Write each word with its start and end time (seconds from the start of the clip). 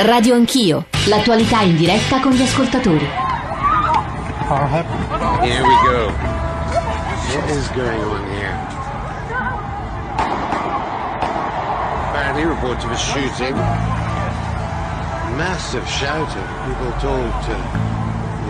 Radio 0.00 0.34
Anch'io, 0.34 0.84
l'attualità 1.06 1.62
in 1.62 1.74
diretta 1.74 2.20
con 2.20 2.32
gli 2.32 2.42
ascoltatori. 2.42 3.08
Here 5.40 5.62
we 5.62 5.74
go. 5.88 6.12
What 7.32 7.50
is 7.50 7.66
going 7.70 8.02
on 8.02 8.22
here? 8.34 8.54
Apparently 12.10 12.44
reports 12.44 12.84
of 12.84 12.90
a 12.90 12.96
shooting. 12.96 13.54
Massive 15.38 15.88
shouting. 15.88 16.44
People 16.66 16.92
told 17.00 17.32
to 17.46 17.56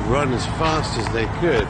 run 0.09 0.33
as 0.35 0.45
fast 0.59 0.99
as 0.99 1.07
they 1.13 1.27
could. 1.39 1.69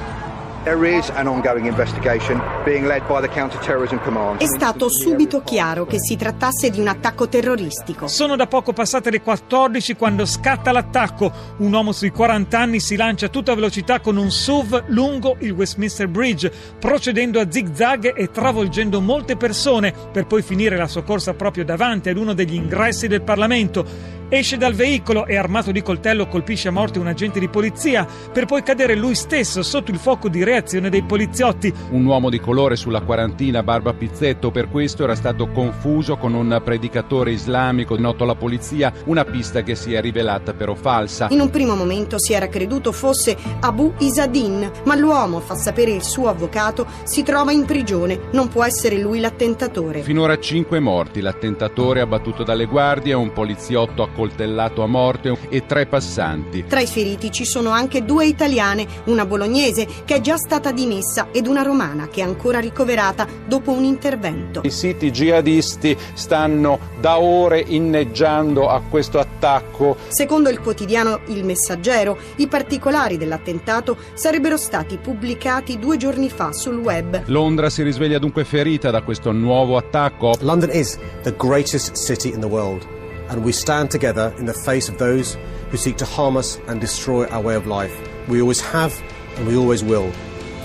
È 4.42 4.46
stato 4.46 4.90
subito 4.90 5.42
chiaro 5.44 5.86
che 5.86 6.00
si 6.00 6.16
trattasse 6.16 6.70
di 6.70 6.80
un 6.80 6.88
attacco 6.88 7.28
terroristico. 7.28 8.08
Sono 8.08 8.34
da 8.34 8.48
poco 8.48 8.72
passate 8.72 9.10
le 9.10 9.20
14 9.20 9.94
quando 9.94 10.26
scatta 10.26 10.72
l'attacco. 10.72 11.30
Un 11.58 11.72
uomo 11.72 11.92
sui 11.92 12.10
40 12.10 12.58
anni 12.58 12.80
si 12.80 12.96
lancia 12.96 13.26
a 13.26 13.28
tutta 13.28 13.54
velocità 13.54 14.00
con 14.00 14.16
un 14.16 14.28
SUV 14.28 14.86
lungo 14.88 15.36
il 15.38 15.52
Westminster 15.52 16.08
Bridge, 16.08 16.50
procedendo 16.80 17.38
a 17.38 17.48
zig-zag 17.48 18.16
e 18.16 18.32
travolgendo 18.32 19.00
molte 19.00 19.36
persone, 19.36 19.94
per 20.10 20.26
poi 20.26 20.42
finire 20.42 20.76
la 20.76 20.88
sua 20.88 21.04
corsa 21.04 21.34
proprio 21.34 21.64
davanti 21.64 22.08
ad 22.08 22.16
uno 22.16 22.32
degli 22.32 22.54
ingressi 22.54 23.06
del 23.06 23.22
Parlamento. 23.22 24.15
Esce 24.28 24.56
dal 24.56 24.74
veicolo 24.74 25.24
e 25.24 25.36
armato 25.36 25.70
di 25.70 25.82
coltello 25.82 26.26
colpisce 26.26 26.66
a 26.66 26.72
morte 26.72 26.98
un 26.98 27.06
agente 27.06 27.38
di 27.38 27.48
polizia, 27.48 28.04
per 28.32 28.44
poi 28.44 28.64
cadere 28.64 28.96
lui 28.96 29.14
stesso 29.14 29.62
sotto 29.62 29.92
il 29.92 29.98
fuoco 29.98 30.28
di 30.28 30.42
reazione 30.42 30.90
dei 30.90 31.02
poliziotti. 31.02 31.72
Un 31.90 32.04
uomo 32.04 32.28
di 32.28 32.40
colore 32.40 32.74
sulla 32.74 33.02
quarantina, 33.02 33.62
barba 33.62 33.92
pizzetto, 33.92 34.50
per 34.50 34.68
questo 34.68 35.04
era 35.04 35.14
stato 35.14 35.46
confuso 35.48 36.16
con 36.16 36.34
un 36.34 36.60
predicatore 36.64 37.30
islamico 37.30 37.96
noto 37.96 38.24
alla 38.24 38.34
polizia, 38.34 38.92
una 39.04 39.24
pista 39.24 39.62
che 39.62 39.76
si 39.76 39.94
è 39.94 40.00
rivelata 40.00 40.54
però 40.54 40.74
falsa. 40.74 41.28
In 41.30 41.40
un 41.40 41.50
primo 41.50 41.76
momento 41.76 42.18
si 42.18 42.32
era 42.32 42.48
creduto 42.48 42.90
fosse 42.90 43.36
Abu 43.60 43.94
Isadin, 43.98 44.68
ma 44.86 44.96
l'uomo, 44.96 45.38
fa 45.38 45.54
sapere 45.54 45.92
il 45.92 46.02
suo 46.02 46.28
avvocato, 46.28 46.84
si 47.04 47.22
trova 47.22 47.52
in 47.52 47.64
prigione, 47.64 48.22
non 48.32 48.48
può 48.48 48.64
essere 48.64 48.98
lui 48.98 49.20
l'attentatore. 49.20 50.02
Finora 50.02 50.36
cinque 50.40 50.80
morti, 50.80 51.20
l'attentatore 51.20 52.00
abbattuto 52.00 52.42
dalle 52.42 52.66
guardie, 52.66 53.14
un 53.14 53.32
poliziotto 53.32 54.02
accoltellato 54.16 54.82
a 54.82 54.86
morte 54.86 55.36
e 55.50 55.66
tre 55.66 55.84
passanti. 55.84 56.64
Tra 56.66 56.80
i 56.80 56.86
feriti 56.86 57.30
ci 57.30 57.44
sono 57.44 57.68
anche 57.70 58.04
due 58.04 58.24
italiane, 58.24 58.86
una 59.04 59.26
bolognese 59.26 59.86
che 60.06 60.16
è 60.16 60.20
già 60.22 60.38
stata 60.38 60.72
dimessa 60.72 61.28
ed 61.30 61.46
una 61.46 61.60
romana 61.60 62.08
che 62.08 62.22
è 62.22 62.24
ancora 62.24 62.58
ricoverata 62.58 63.26
dopo 63.46 63.72
un 63.72 63.84
intervento. 63.84 64.62
I 64.64 64.70
siti 64.70 65.10
jihadisti 65.10 65.96
stanno 66.14 66.78
da 66.98 67.18
ore 67.18 67.62
inneggiando 67.66 68.68
a 68.68 68.80
questo 68.88 69.18
attacco. 69.18 69.96
Secondo 70.08 70.48
il 70.48 70.60
quotidiano 70.60 71.20
Il 71.26 71.44
Messaggero, 71.44 72.16
i 72.36 72.46
particolari 72.46 73.18
dell'attentato 73.18 73.98
sarebbero 74.14 74.56
stati 74.56 74.96
pubblicati 74.96 75.78
due 75.78 75.98
giorni 75.98 76.30
fa 76.30 76.52
sul 76.52 76.78
web. 76.78 77.22
Londra 77.26 77.68
si 77.68 77.82
risveglia 77.82 78.18
dunque 78.18 78.44
ferita 78.44 78.90
da 78.90 79.02
questo 79.02 79.30
nuovo 79.32 79.76
attacco. 79.76 80.34
London 80.40 80.70
is 80.72 80.98
the 81.22 81.34
greatest 81.36 81.96
city 81.96 82.32
in 82.32 82.40
the 82.40 82.46
world. 82.46 82.95
And 83.28 83.44
we 83.44 83.52
stand 83.52 83.90
together 83.90 84.34
in 84.38 84.46
the 84.46 84.54
face 84.54 84.88
of 84.88 84.98
those 84.98 85.36
who 85.70 85.76
seek 85.76 85.96
to 85.96 86.04
harm 86.04 86.36
us 86.36 86.58
and 86.68 86.80
destroy 86.80 87.26
our 87.26 87.42
way 87.42 87.54
of 87.54 87.66
life. 87.66 87.94
We 88.28 88.40
always 88.40 88.60
have 88.60 88.94
and 89.36 89.46
we 89.46 89.56
always 89.56 89.82
will. 89.82 90.10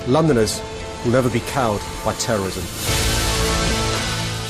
Londoners 0.07 0.61
will 1.03 1.11
never 1.11 1.29
be 1.29 1.41
cowed 1.51 1.81
by 2.03 2.13
terrorism. 2.13 2.63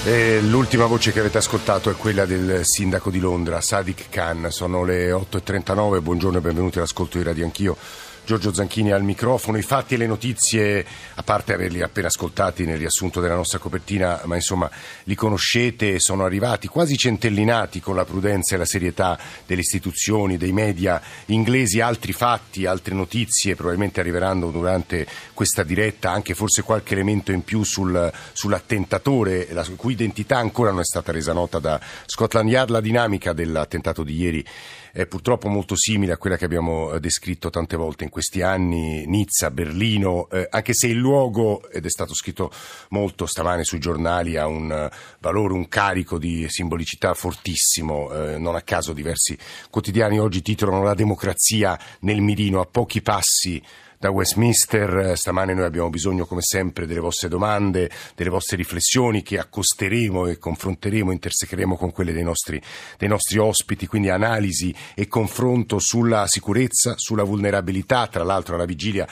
E 0.03 0.41
l'ultima 0.41 0.87
voce 0.87 1.11
che 1.11 1.19
avete 1.19 1.37
ascoltato 1.37 1.91
è 1.91 1.95
quella 1.95 2.25
del 2.25 2.61
sindaco 2.63 3.11
di 3.11 3.19
Londra, 3.19 3.61
Sadiq 3.61 4.09
Khan. 4.09 4.47
Sono 4.49 4.83
le 4.83 5.11
8.39, 5.11 6.01
buongiorno 6.01 6.39
e 6.39 6.41
benvenuti 6.41 6.79
all'ascolto 6.79 7.19
di 7.19 7.23
Radio 7.23 7.45
Anch'io. 7.45 7.77
Giorgio 8.31 8.53
Zanchini 8.53 8.93
al 8.93 9.03
microfono. 9.03 9.57
I 9.57 9.61
fatti 9.61 9.95
e 9.95 9.97
le 9.97 10.07
notizie, 10.07 10.85
a 11.16 11.22
parte 11.22 11.53
averli 11.53 11.81
appena 11.81 12.07
ascoltati 12.07 12.66
nel 12.66 12.78
riassunto 12.78 13.19
della 13.19 13.35
nostra 13.35 13.59
copertina, 13.59 14.22
ma 14.23 14.35
insomma 14.35 14.72
li 15.03 15.16
conoscete, 15.16 16.00
sono 16.00 16.23
arrivati 16.23 16.69
quasi 16.69 16.95
centellinati 16.95 17.81
con 17.81 17.94
la 17.94 18.06
prudenza 18.06 18.56
e 18.56 18.57
la 18.57 18.63
serietà 18.63 19.19
delle 19.45 19.59
istituzioni, 19.59 20.38
dei 20.38 20.53
media 20.53 21.01
inglesi. 21.25 21.81
Altri 21.81 22.13
fatti, 22.13 22.66
altre 22.66 22.95
notizie 22.95 23.56
probabilmente 23.56 24.00
arriveranno 24.00 24.50
durante 24.50 25.06
questa 25.33 25.63
diretta, 25.63 26.11
anche 26.11 26.33
forse 26.33 26.61
qualche 26.61 26.94
elemento 26.94 27.33
in 27.33 27.44
più 27.44 27.63
sul, 27.63 28.09
sull'attentatore, 28.31 29.50
la 29.51 29.67
cui 29.75 29.91
identità 29.91 30.38
ancora 30.38 30.72
non 30.72 30.79
è 30.79 30.85
stata 30.85 31.11
resa 31.11 31.33
nota 31.33 31.59
da 31.59 31.81
Scotland 32.06 32.47
Yard. 32.47 32.69
La 32.69 32.79
dinamica 32.79 33.33
dell'attentato 33.33 34.03
di 34.03 34.16
ieri 34.16 34.45
è 34.94 35.06
purtroppo 35.06 35.47
molto 35.47 35.75
simile 35.75 36.13
a 36.13 36.17
quella 36.17 36.38
che 36.38 36.45
abbiamo 36.45 36.91
eh, 36.91 37.00
descritto 37.00 37.50
tante 37.50 37.77
volte 37.77 38.03
in 38.03 38.09
questi 38.21 38.43
anni, 38.43 39.07
Nizza, 39.07 39.49
Berlino, 39.49 40.29
eh, 40.29 40.45
anche 40.47 40.75
se 40.75 40.85
il 40.85 40.95
luogo, 40.95 41.67
ed 41.71 41.87
è 41.87 41.89
stato 41.89 42.13
scritto 42.13 42.51
molto 42.89 43.25
stamane 43.25 43.63
sui 43.63 43.79
giornali, 43.79 44.37
ha 44.37 44.45
un 44.45 44.69
uh, 44.69 44.95
valore, 45.19 45.53
un 45.53 45.67
carico 45.67 46.19
di 46.19 46.45
simbolicità 46.47 47.15
fortissimo, 47.15 48.13
eh, 48.13 48.37
non 48.37 48.53
a 48.53 48.61
caso 48.61 48.93
diversi 48.93 49.35
quotidiani 49.71 50.19
oggi 50.19 50.43
titolano 50.43 50.83
La 50.83 50.93
democrazia 50.93 51.79
nel 52.01 52.21
mirino 52.21 52.61
a 52.61 52.67
pochi 52.67 53.01
passi 53.01 53.59
da 54.01 54.09
Westminster. 54.09 55.16
Stamane 55.16 55.53
noi 55.53 55.66
abbiamo 55.66 55.91
bisogno, 55.91 56.25
come 56.25 56.41
sempre, 56.41 56.88
delle 56.88 57.00
vostre 57.00 57.29
domande, 57.29 57.88
delle 58.16 58.31
vostre 58.31 58.57
riflessioni 58.57 59.22
che 59.22 59.38
accosteremo 59.38 60.25
e 60.25 60.39
confronteremo, 60.39 61.12
intersecheremo 61.12 61.78
con 61.78 61.91
quelle 61.91 62.12
dei 62.12 62.23
nostri, 62.23 62.59
dei 62.97 63.07
nostri 63.07 63.38
ospiti, 63.38 63.85
quindi 63.85 64.09
analisi 64.09 64.73
e 64.95 65.07
confronto 65.07 65.78
sulla 65.78 66.25
sicurezza, 66.25 66.95
sulla 66.97 67.22
vulnerabilità, 67.22 68.07
tra 68.07 68.23
l'altro 68.23 68.56
alla 68.56 68.66
vigilia 68.66 69.07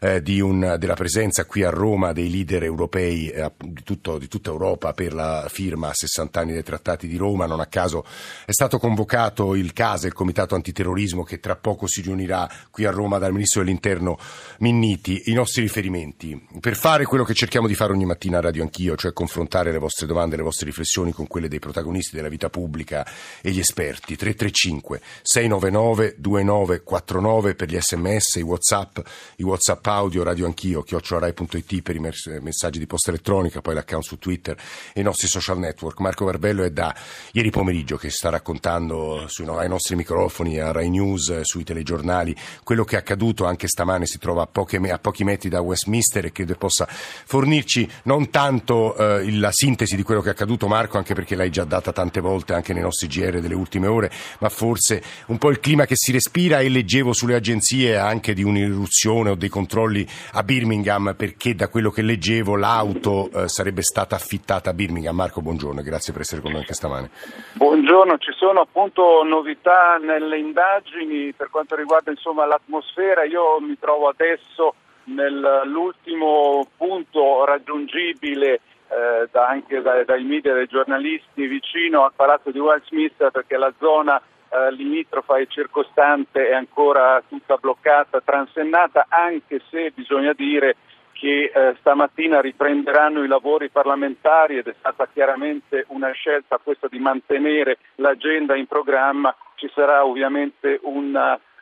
eh, 0.00 0.20
un, 0.40 0.74
della 0.76 0.94
presenza 0.94 1.44
qui 1.44 1.62
a 1.62 1.70
Roma 1.70 2.12
dei 2.12 2.28
leader 2.28 2.64
europei 2.64 3.28
eh, 3.28 3.52
di, 3.56 3.84
tutto, 3.84 4.18
di, 4.18 4.26
tutta 4.26 4.50
Europa 4.50 4.92
per 4.92 5.14
la 5.14 5.46
firma 5.48 5.90
a 5.90 5.94
60 5.94 6.40
anni 6.40 6.52
dei 6.52 6.64
trattati 6.64 7.06
di 7.06 7.16
Roma. 7.16 7.46
Non 7.46 7.60
a 7.60 7.66
caso 7.66 8.04
è 8.44 8.50
stato 8.50 8.78
convocato 8.78 9.54
il 9.54 9.72
CASE, 9.72 10.08
il 10.08 10.12
Comitato 10.12 10.56
Antiterrorismo, 10.56 11.22
che 11.22 11.38
tra 11.38 11.54
poco 11.54 11.86
si 11.86 12.00
riunirà 12.00 12.50
qui 12.72 12.84
a 12.84 12.90
Roma 12.90 13.18
dal 13.18 13.30
Ministro 13.30 13.62
dell'Interno 13.62 14.18
Minniti. 14.58 15.22
I 15.26 15.32
nostri 15.32 15.62
riferimenti 15.62 16.40
per 16.60 16.76
fare 16.76 17.04
quello 17.04 17.24
che 17.24 17.34
cerchiamo 17.34 17.66
di 17.66 17.74
fare 17.74 17.92
ogni 17.92 18.04
mattina 18.04 18.38
a 18.38 18.40
Radio 18.40 18.62
Anch'io, 18.62 18.96
cioè 18.96 19.12
confrontare 19.12 19.72
le 19.72 19.78
vostre 19.78 20.06
domande, 20.06 20.36
le 20.36 20.42
vostre 20.42 20.66
riflessioni 20.66 21.12
con 21.12 21.26
quelle 21.26 21.48
dei 21.48 21.58
protagonisti 21.58 22.16
della 22.16 22.28
vita 22.28 22.48
pubblica 22.48 23.06
e 23.40 23.50
gli 23.50 23.58
esperti. 23.58 24.16
335 24.16 25.00
699 25.22 26.14
2949 26.18 27.54
per 27.54 27.68
gli 27.68 27.78
sms, 27.78 28.36
i 28.36 28.42
whatsapp, 28.42 28.98
i 29.36 29.42
whatsapp 29.42 29.84
audio, 29.86 30.22
radio 30.22 30.46
anch'io, 30.46 30.82
chiocciolarai.it 30.82 31.82
per 31.82 31.96
i 31.96 32.00
messaggi 32.40 32.78
di 32.78 32.86
posta 32.86 33.10
elettronica, 33.10 33.60
poi 33.60 33.74
l'account 33.74 34.04
su 34.04 34.18
Twitter 34.18 34.56
e 34.92 35.00
i 35.00 35.02
nostri 35.02 35.28
social 35.28 35.58
network. 35.58 35.98
Marco 36.00 36.24
Verbello 36.24 36.62
è 36.62 36.70
da 36.70 36.94
ieri 37.32 37.50
pomeriggio 37.50 37.96
che 37.96 38.10
sta 38.10 38.30
raccontando 38.30 39.26
sui, 39.28 39.46
ai 39.48 39.68
nostri 39.68 39.96
microfoni, 39.96 40.60
a 40.60 40.70
Rai 40.72 40.88
News, 40.88 41.40
sui 41.40 41.64
telegiornali, 41.64 42.34
quello 42.62 42.84
che 42.84 42.96
è 42.96 42.98
accaduto 42.98 43.44
anche 43.44 43.66
stamane 43.66 44.06
si 44.06 44.18
trova 44.22 44.42
a, 44.42 44.46
poche, 44.46 44.76
a 44.76 44.98
pochi 44.98 45.24
metri 45.24 45.48
da 45.48 45.60
Westminster 45.60 46.24
e 46.24 46.30
credo 46.30 46.54
possa 46.54 46.86
fornirci 46.86 47.90
non 48.04 48.30
tanto 48.30 48.96
eh, 48.96 49.32
la 49.32 49.50
sintesi 49.50 49.96
di 49.96 50.04
quello 50.04 50.20
che 50.20 50.28
è 50.28 50.30
accaduto 50.30 50.68
Marco, 50.68 50.96
anche 50.96 51.12
perché 51.12 51.34
l'hai 51.34 51.50
già 51.50 51.64
data 51.64 51.90
tante 51.90 52.20
volte 52.20 52.54
anche 52.54 52.72
nei 52.72 52.82
nostri 52.82 53.08
GR 53.08 53.40
delle 53.40 53.54
ultime 53.54 53.88
ore, 53.88 54.12
ma 54.38 54.48
forse 54.48 55.02
un 55.26 55.38
po' 55.38 55.50
il 55.50 55.58
clima 55.58 55.86
che 55.86 55.96
si 55.96 56.12
respira 56.12 56.60
e 56.60 56.68
leggevo 56.68 57.12
sulle 57.12 57.34
agenzie 57.34 57.96
anche 57.96 58.32
di 58.32 58.44
un'irruzione 58.44 59.30
o 59.30 59.34
dei 59.34 59.48
controlli 59.48 60.06
a 60.34 60.44
Birmingham 60.44 61.14
perché 61.16 61.56
da 61.56 61.66
quello 61.66 61.90
che 61.90 62.02
leggevo 62.02 62.54
l'auto 62.54 63.28
eh, 63.34 63.48
sarebbe 63.48 63.82
stata 63.82 64.14
affittata 64.14 64.70
a 64.70 64.72
Birmingham. 64.72 65.16
Marco, 65.16 65.42
buongiorno 65.42 65.80
e 65.80 65.82
grazie 65.82 66.12
per 66.12 66.22
essere 66.22 66.40
con 66.40 66.52
noi 66.52 66.60
anche 66.60 66.74
stamane. 66.74 67.10
Buongiorno, 67.54 68.18
ci 68.18 68.32
sono 68.36 68.60
appunto 68.60 69.24
novità 69.24 69.98
nelle 70.00 70.38
indagini 70.38 71.32
per 71.32 71.50
quanto 71.50 71.74
riguarda 71.74 72.12
insomma, 72.12 72.46
l'atmosfera. 72.46 73.24
Io 73.24 73.58
mi 73.60 73.76
trovo 73.80 74.11
adesso 74.12 74.74
nell'ultimo 75.04 76.66
punto 76.76 77.44
raggiungibile 77.44 78.60
eh, 78.88 79.28
da, 79.30 79.48
anche 79.48 79.80
dai, 79.80 80.04
dai 80.04 80.22
media 80.22 80.52
e 80.52 80.54
dai 80.54 80.66
giornalisti 80.66 81.46
vicino 81.46 82.04
al 82.04 82.12
palazzo 82.14 82.50
di 82.50 82.58
Westminster 82.58 83.30
perché 83.30 83.56
la 83.56 83.72
zona 83.78 84.20
eh, 84.20 84.70
limitrofa 84.72 85.38
e 85.38 85.46
circostante 85.48 86.48
è 86.48 86.54
ancora 86.54 87.22
tutta 87.26 87.56
bloccata, 87.56 88.20
transennata, 88.20 89.06
anche 89.08 89.62
se 89.70 89.92
bisogna 89.94 90.32
dire 90.34 90.76
che 91.12 91.52
eh, 91.54 91.76
stamattina 91.78 92.40
riprenderanno 92.40 93.22
i 93.22 93.28
lavori 93.28 93.70
parlamentari 93.70 94.58
ed 94.58 94.66
è 94.66 94.74
stata 94.78 95.06
chiaramente 95.06 95.84
una 95.88 96.10
scelta 96.10 96.58
questa 96.62 96.88
di 96.88 96.98
mantenere 96.98 97.78
l'agenda 97.96 98.56
in 98.56 98.66
programma. 98.66 99.34
Ci 99.54 99.70
sarà 99.72 100.04
ovviamente 100.04 100.74
eh, 100.74 100.80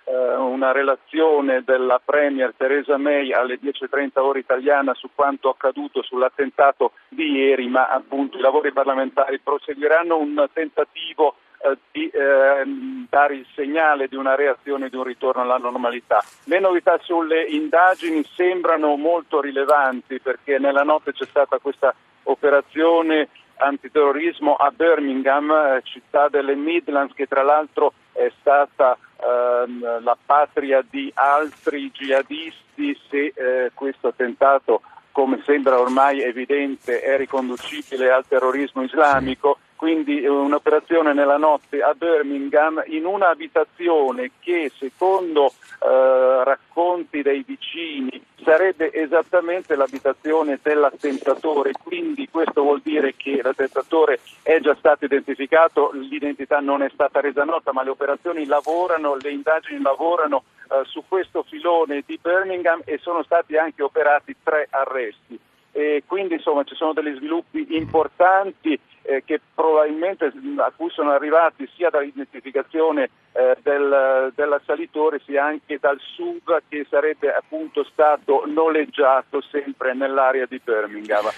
una 0.05 0.73
relazione 0.73 1.63
della 1.65 2.01
Premier 2.05 2.53
Theresa 2.57 2.97
May 2.97 3.33
alle 3.33 3.59
10.30 3.61 4.21
ora 4.21 4.39
italiana 4.39 4.95
su 4.95 5.11
quanto 5.15 5.49
accaduto 5.49 6.03
sull'attentato 6.03 6.93
di 7.09 7.31
ieri, 7.31 7.69
ma 7.69 7.89
appunto 7.89 8.37
i 8.37 8.41
lavori 8.41 8.73
parlamentari 8.73 9.39
proseguiranno 9.39 10.17
un 10.19 10.47
tentativo 10.53 11.37
eh, 11.63 11.77
di 11.91 12.01
di 12.01 12.09
eh, 12.09 12.65
dare 13.09 13.35
il 13.35 13.47
segnale 13.55 14.09
di 14.09 14.17
una 14.17 14.35
reazione 14.35 14.89
di 14.89 14.97
un 14.97 15.05
ritorno 15.05 15.43
alla 15.43 15.59
normalità. 15.59 16.25
Le 16.45 16.59
novità 16.59 16.99
sulle 17.03 17.45
indagini 17.45 18.25
sembrano 18.35 18.97
molto 18.97 19.41
rilevanti 19.41 20.19
perché 20.21 20.59
nella 20.59 20.83
notte 20.83 21.13
c'è 21.13 21.27
stata 21.27 21.59
questa 21.59 21.95
operazione 22.25 23.29
antiterrorismo 23.61 24.55
a 24.55 24.71
Birmingham, 24.71 25.51
eh, 25.51 25.81
città 25.85 26.29
delle 26.29 26.55
Midlands, 26.55 27.15
che 27.15 27.27
tra 27.27 27.43
l'altro 27.43 27.93
è 28.13 28.31
stata 28.41 28.97
ehm, 29.17 30.03
la 30.03 30.17
patria 30.25 30.85
di 30.89 31.11
altri 31.15 31.91
jihadisti 31.91 32.99
se 33.09 33.33
eh, 33.35 33.71
questo 33.75 34.09
attentato, 34.09 34.83
come 35.13 35.43
sembra 35.45 35.79
ormai 35.79 36.23
evidente, 36.23 37.01
è 37.01 37.17
riconducibile 37.17 38.11
al 38.11 38.27
terrorismo 38.27 38.83
islamico. 38.83 39.59
Quindi 39.77 40.27
un'operazione 40.27 41.15
nella 41.15 41.39
notte 41.39 41.81
a 41.81 41.95
Birmingham 41.95 42.83
in 42.89 43.07
un'abitazione 43.07 44.33
che 44.39 44.71
secondo 44.77 45.55
eh, 45.83 46.45
racconti 46.45 47.23
dei 47.23 47.43
vicini 47.47 48.23
sarebbe 48.45 48.93
esattamente 48.93 49.75
l'abitazione 49.75 50.59
dell'attentatore, 50.63 51.73
quindi 51.83 52.29
questo 52.31 52.63
vuol 52.63 52.81
dire 52.83 53.15
che 53.17 53.41
l'attentatore 53.43 54.21
è 54.43 54.59
già 54.61 54.75
stato 54.79 55.05
identificato, 55.05 55.91
l'identità 55.93 56.61
non 56.61 56.83
è 56.83 56.91
stata 56.93 57.21
resa 57.21 57.45
nota, 57.45 57.73
ma 57.73 57.83
le 57.83 57.91
operazioni 57.91 58.47
lavorano, 58.47 59.17
le 59.17 59.31
indagini 59.31 59.81
lavorano 59.81 60.45
eh, 60.71 60.83
su 60.85 61.05
questo 61.07 61.43
filone 61.43 62.03
di 62.07 62.19
Birmingham 62.21 62.83
e 62.85 62.99
sono 62.99 63.23
stati 63.23 63.57
anche 63.57 63.83
operati 63.83 64.37
tre 64.43 64.69
arresti. 64.71 65.39
E 65.73 66.03
quindi 66.07 66.35
insomma 66.35 66.65
ci 66.65 66.75
sono 66.75 66.93
degli 66.93 67.15
sviluppi 67.17 67.65
importanti 67.77 68.79
eh, 69.03 69.23
che 69.25 69.41
probabilmente 69.55 70.33
a 70.57 70.73
cui 70.75 70.91
sono 70.91 71.13
arrivati 71.13 71.69
sia 71.75 71.91
dall'identificazione 71.91 73.11
eh, 73.33 73.57
del, 73.63 74.33
dell'assalitore 74.35 75.21
sia 75.25 75.45
anche 75.45 75.79
dal 75.79 76.01
SUV 76.01 76.63
che 76.69 76.87
sarebbe 76.89 77.33
appunto 77.33 77.85
stato 77.85 78.45
noleggiato 78.47 79.41
sempre 79.41 79.95
nell'area 79.95 80.47
di 80.47 80.61
Birmingham. 80.63 81.31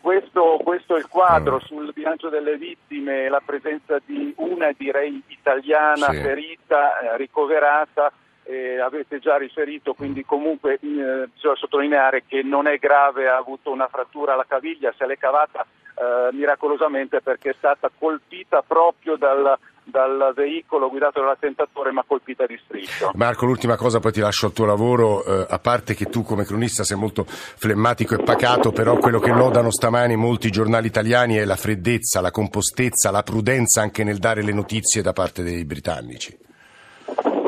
Questo, 0.00 0.60
questo, 0.62 0.94
è 0.94 0.98
il 0.98 1.08
quadro 1.08 1.56
mm. 1.56 1.66
sul 1.66 1.92
bilancio 1.92 2.28
delle 2.28 2.56
vittime, 2.56 3.28
la 3.28 3.42
presenza 3.44 3.98
di 4.04 4.32
una 4.36 4.70
direi 4.76 5.22
italiana 5.28 6.10
sì. 6.10 6.20
ferita, 6.20 6.98
eh, 7.00 7.16
ricoverata 7.16 8.12
eh, 8.44 8.80
avete 8.80 9.18
già 9.18 9.36
riferito, 9.36 9.94
quindi 9.94 10.24
comunque 10.24 10.74
eh, 10.74 11.28
bisogna 11.32 11.56
sottolineare 11.56 12.24
che 12.26 12.42
non 12.42 12.66
è 12.66 12.76
grave, 12.78 13.28
ha 13.28 13.36
avuto 13.36 13.70
una 13.70 13.88
frattura 13.88 14.34
alla 14.34 14.46
caviglia, 14.46 14.92
se 14.96 15.06
l'è 15.06 15.16
cavata 15.16 15.66
eh, 15.94 16.34
miracolosamente 16.34 17.20
perché 17.20 17.50
è 17.50 17.54
stata 17.56 17.90
colpita 17.96 18.62
proprio 18.66 19.16
dal, 19.16 19.56
dal 19.84 20.32
veicolo 20.34 20.88
guidato 20.88 21.20
dall'attentatore 21.20 21.92
ma 21.92 22.02
colpita 22.06 22.46
di 22.46 22.58
striscio. 22.64 23.12
Marco, 23.14 23.46
l'ultima 23.46 23.76
cosa, 23.76 24.00
poi 24.00 24.12
ti 24.12 24.20
lascio 24.20 24.46
al 24.46 24.52
tuo 24.52 24.64
lavoro, 24.64 25.24
eh, 25.24 25.46
a 25.48 25.58
parte 25.58 25.94
che 25.94 26.06
tu 26.06 26.22
come 26.22 26.44
cronista 26.44 26.82
sei 26.82 26.96
molto 26.96 27.24
flemmatico 27.26 28.14
e 28.14 28.22
pacato, 28.22 28.72
però 28.72 28.96
quello 28.96 29.20
che 29.20 29.32
lodano 29.32 29.70
stamani 29.70 30.16
molti 30.16 30.50
giornali 30.50 30.86
italiani 30.86 31.36
è 31.36 31.44
la 31.44 31.56
freddezza, 31.56 32.20
la 32.20 32.30
compostezza, 32.30 33.10
la 33.10 33.22
prudenza 33.22 33.82
anche 33.82 34.02
nel 34.02 34.18
dare 34.18 34.42
le 34.42 34.52
notizie 34.52 35.02
da 35.02 35.12
parte 35.12 35.42
dei 35.42 35.64
britannici. 35.64 36.50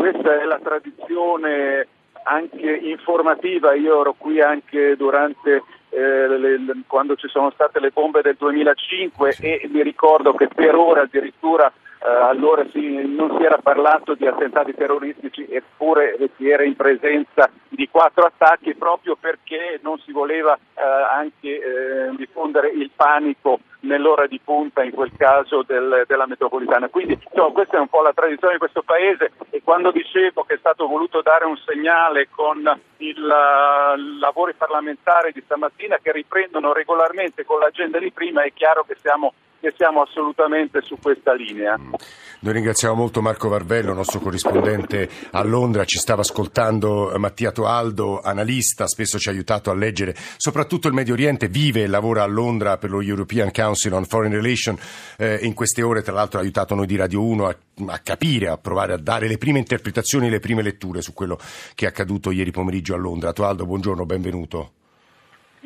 Questa 0.05 0.39
è 0.39 0.45
la 0.45 0.61
tradizione 0.63 1.87
anche 2.25 2.71
informativa, 2.71 3.73
io 3.73 4.03
ero 4.03 4.15
qui 4.19 4.39
anche 4.39 4.97
durante 4.97 5.63
eh, 5.89 6.29
le, 6.29 6.59
quando 6.87 7.17
ci 7.17 7.27
sono 7.27 7.51
state 7.53 7.81
le 7.81 7.89
bombe 7.89 8.21
del 8.21 8.37
2005 8.39 9.33
sì. 9.33 9.47
e 9.47 9.67
mi 9.73 9.83
ricordo 9.83 10.35
che 10.35 10.49
per 10.49 10.75
ora 10.75 11.01
addirittura 11.01 11.73
allora 12.09 12.67
si, 12.71 13.07
non 13.07 13.37
si 13.39 13.45
era 13.45 13.59
parlato 13.59 14.15
di 14.15 14.27
attentati 14.27 14.75
terroristici 14.75 15.47
eppure 15.49 16.19
si 16.37 16.49
era 16.49 16.63
in 16.65 16.77
presenza 16.77 17.51
di 17.69 17.89
quattro 17.89 18.25
attacchi 18.25 18.75
proprio 18.75 19.17
perché 19.17 19.81
non 19.83 19.99
si 19.99 20.13
voleva 20.13 20.55
eh, 20.55 20.83
anche 20.83 21.49
eh, 21.49 22.15
diffondere 22.17 22.69
il 22.69 22.91
panico 22.95 23.61
nell'ora 23.81 24.27
di 24.27 24.41
punta 24.43 24.83
in 24.83 24.93
quel 24.93 25.13
caso 25.17 25.63
del, 25.63 26.05
della 26.07 26.27
metropolitana. 26.27 26.89
Quindi 26.89 27.19
insomma, 27.31 27.53
questa 27.53 27.77
è 27.77 27.81
un 27.81 27.89
po' 27.89 28.03
la 28.03 28.13
tradizione 28.13 28.55
di 28.55 28.59
questo 28.59 28.83
paese 28.83 29.33
e 29.51 29.63
quando 29.63 29.91
dicevo 29.91 30.45
che 30.45 30.55
è 30.55 30.59
stato 30.59 30.87
voluto 30.87 31.23
dare 31.23 31.45
un 31.45 31.57
segnale 31.57 32.29
con 32.31 32.59
i 32.99 33.15
uh, 33.17 34.19
lavori 34.19 34.55
parlamentari 34.55 35.33
di 35.33 35.43
stamattina 35.45 35.99
che 36.03 36.13
riprendono 36.13 36.73
regolarmente 36.73 37.45
con 37.45 37.61
l'agenda 37.61 37.99
di 37.99 38.11
prima, 38.11 38.43
è 38.43 38.53
chiaro 38.53 38.85
che 38.85 38.97
siamo 39.01 39.33
siamo 39.77 40.03
assolutamente 40.03 40.81
su 40.83 40.97
questa 41.01 41.35
linea. 41.35 41.77
Noi 41.77 42.53
ringraziamo 42.53 42.95
molto 42.95 43.23
Marco 43.23 43.49
Varvello, 43.49 43.93
nostro 43.95 44.21
corrispondente 44.21 45.09
a 45.31 45.43
Londra, 45.43 45.85
ci 45.85 45.99
stava 45.99 46.21
ascoltando 46.21 47.13
Mattia 47.17 47.53
Toaldo, 47.53 48.21
analista, 48.21 48.87
spesso 48.87 49.19
ci 49.19 49.29
ha 49.29 49.33
aiutato 49.33 49.71
a 49.71 49.75
leggere 49.75 50.15
soprattutto 50.37 50.89
il 50.89 50.95
Medio 50.95 51.15
Oriente, 51.15 51.49
vive 51.49 51.83
e 51.83 51.87
lavora 51.87 52.23
a 52.23 52.27
Londra 52.27 52.77
per 52.77 52.91
lo 52.91 53.01
European 53.01 53.51
Council 53.51 53.93
on 53.93 54.05
Foreign 54.05 54.33
Relations, 54.33 55.15
eh, 55.17 55.39
in 55.43 55.55
queste 55.55 55.83
ore 55.83 56.03
tra 56.03 56.13
l'altro 56.13 56.39
ha 56.39 56.43
aiutato 56.43 56.75
noi 56.75 56.87
di 56.87 56.97
Radio 56.97 57.23
1 57.23 57.47
a, 57.47 57.57
a 57.87 57.99
capire, 58.01 58.49
a 58.49 58.59
provare 58.59 58.93
a 58.93 58.99
dare 58.99 59.27
le 59.29 59.39
prime 59.39 59.59
interpretazioni, 59.59 60.29
le 60.29 60.41
prime 60.41 60.63
letture 60.63 61.01
su 61.01 61.13
quello 61.13 61.39
che 61.75 61.87
è 61.87 61.89
accaduto 61.89 62.31
ieri 62.31 62.51
pomeriggio 62.51 62.95
a 62.95 62.99
Londra. 62.99 63.33
Toaldo, 63.33 63.65
buongiorno, 63.65 64.05
benvenuto. 64.05 64.84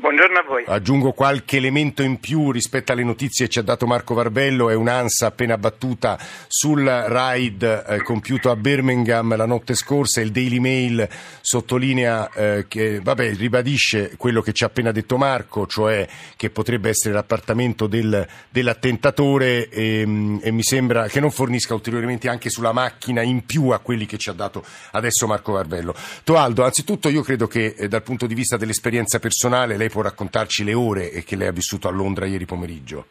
Buongiorno 0.00 0.38
a 0.38 0.44
voi. 0.46 0.62
Aggiungo 0.64 1.10
qualche 1.10 1.56
elemento 1.56 2.02
in 2.04 2.20
più 2.20 2.52
rispetto 2.52 2.92
alle 2.92 3.02
notizie 3.02 3.46
che 3.46 3.50
ci 3.50 3.58
ha 3.58 3.62
dato 3.62 3.84
Marco 3.84 4.14
Varvello, 4.14 4.70
è 4.70 4.74
un'ansa 4.74 5.26
appena 5.26 5.58
battuta 5.58 6.16
sul 6.46 6.84
raid 6.84 7.84
eh, 7.84 8.02
compiuto 8.04 8.52
a 8.52 8.54
Birmingham 8.54 9.34
la 9.34 9.44
notte 9.44 9.74
scorsa, 9.74 10.20
il 10.20 10.30
Daily 10.30 10.60
Mail 10.60 11.08
sottolinea 11.40 12.30
eh, 12.30 12.66
che, 12.68 13.00
vabbè, 13.02 13.34
ribadisce 13.34 14.12
quello 14.16 14.40
che 14.40 14.52
ci 14.52 14.62
ha 14.62 14.68
appena 14.68 14.92
detto 14.92 15.16
Marco, 15.16 15.66
cioè 15.66 16.06
che 16.36 16.50
potrebbe 16.50 16.90
essere 16.90 17.12
l'appartamento 17.12 17.88
del, 17.88 18.24
dell'attentatore 18.50 19.68
e, 19.68 20.00
ehm, 20.02 20.38
e 20.44 20.52
mi 20.52 20.62
sembra 20.62 21.08
che 21.08 21.18
non 21.18 21.32
fornisca 21.32 21.74
ulteriormente 21.74 22.28
anche 22.28 22.50
sulla 22.50 22.70
macchina 22.70 23.22
in 23.22 23.44
più 23.44 23.70
a 23.70 23.80
quelli 23.80 24.06
che 24.06 24.16
ci 24.16 24.30
ha 24.30 24.32
dato 24.32 24.64
adesso 24.92 25.26
Marco 25.26 25.52
Varvello. 25.54 25.92
Toaldo, 26.22 26.62
anzitutto 26.62 27.08
io 27.08 27.22
credo 27.22 27.48
che 27.48 27.74
eh, 27.76 27.88
dal 27.88 28.04
punto 28.04 28.28
di 28.28 28.34
vista 28.34 28.56
dell'esperienza 28.56 29.18
personale 29.18 29.76
lei 29.76 29.86
lei 29.88 29.90
può 29.90 30.02
raccontarci 30.02 30.64
le 30.64 30.74
ore 30.74 31.10
che 31.24 31.36
lei 31.36 31.48
ha 31.48 31.52
vissuto 31.52 31.88
a 31.88 31.90
Londra 31.90 32.26
ieri 32.26 32.44
pomeriggio. 32.44 33.06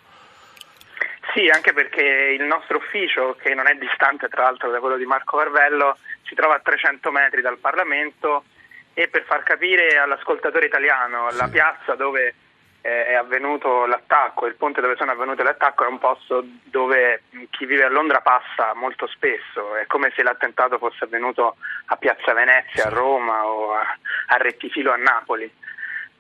Sì, 1.33 1.49
anche 1.49 1.73
perché 1.73 2.35
il 2.39 2.43
nostro 2.43 2.77
ufficio, 2.77 3.35
che 3.39 3.53
non 3.53 3.67
è 3.67 3.75
distante 3.75 4.27
tra 4.27 4.43
l'altro 4.43 4.71
da 4.71 4.79
quello 4.79 4.97
di 4.97 5.05
Marco 5.05 5.37
Carvello, 5.37 5.97
si 6.23 6.35
trova 6.35 6.55
a 6.55 6.61
300 6.63 7.11
metri 7.11 7.41
dal 7.41 7.57
Parlamento 7.57 8.45
e 8.93 9.07
per 9.07 9.25
far 9.25 9.43
capire 9.43 9.97
all'ascoltatore 9.97 10.65
italiano 10.65 11.29
sì. 11.29 11.37
la 11.37 11.47
piazza 11.47 11.93
dove 11.93 12.33
eh, 12.81 13.05
è 13.05 13.13
avvenuto 13.13 13.85
l'attacco, 13.85 14.47
il 14.47 14.55
ponte 14.55 14.81
dove 14.81 14.95
sono 14.95 15.11
avvenuti 15.11 15.43
l'attacco 15.43 15.83
è 15.83 15.87
un 15.87 15.99
posto 15.99 16.43
dove 16.63 17.23
chi 17.51 17.65
vive 17.65 17.83
a 17.83 17.89
Londra 17.89 18.21
passa 18.21 18.73
molto 18.73 19.05
spesso, 19.07 19.75
è 19.75 19.85
come 19.85 20.11
se 20.15 20.23
l'attentato 20.23 20.79
fosse 20.79 21.03
avvenuto 21.03 21.57
a 21.85 21.95
Piazza 21.97 22.33
Venezia, 22.33 22.85
a 22.85 22.89
Roma 22.89 23.45
o 23.45 23.73
a, 23.73 23.85
a 24.27 24.37
Rettifilo 24.37 24.91
a 24.91 24.95
Napoli. 24.95 25.51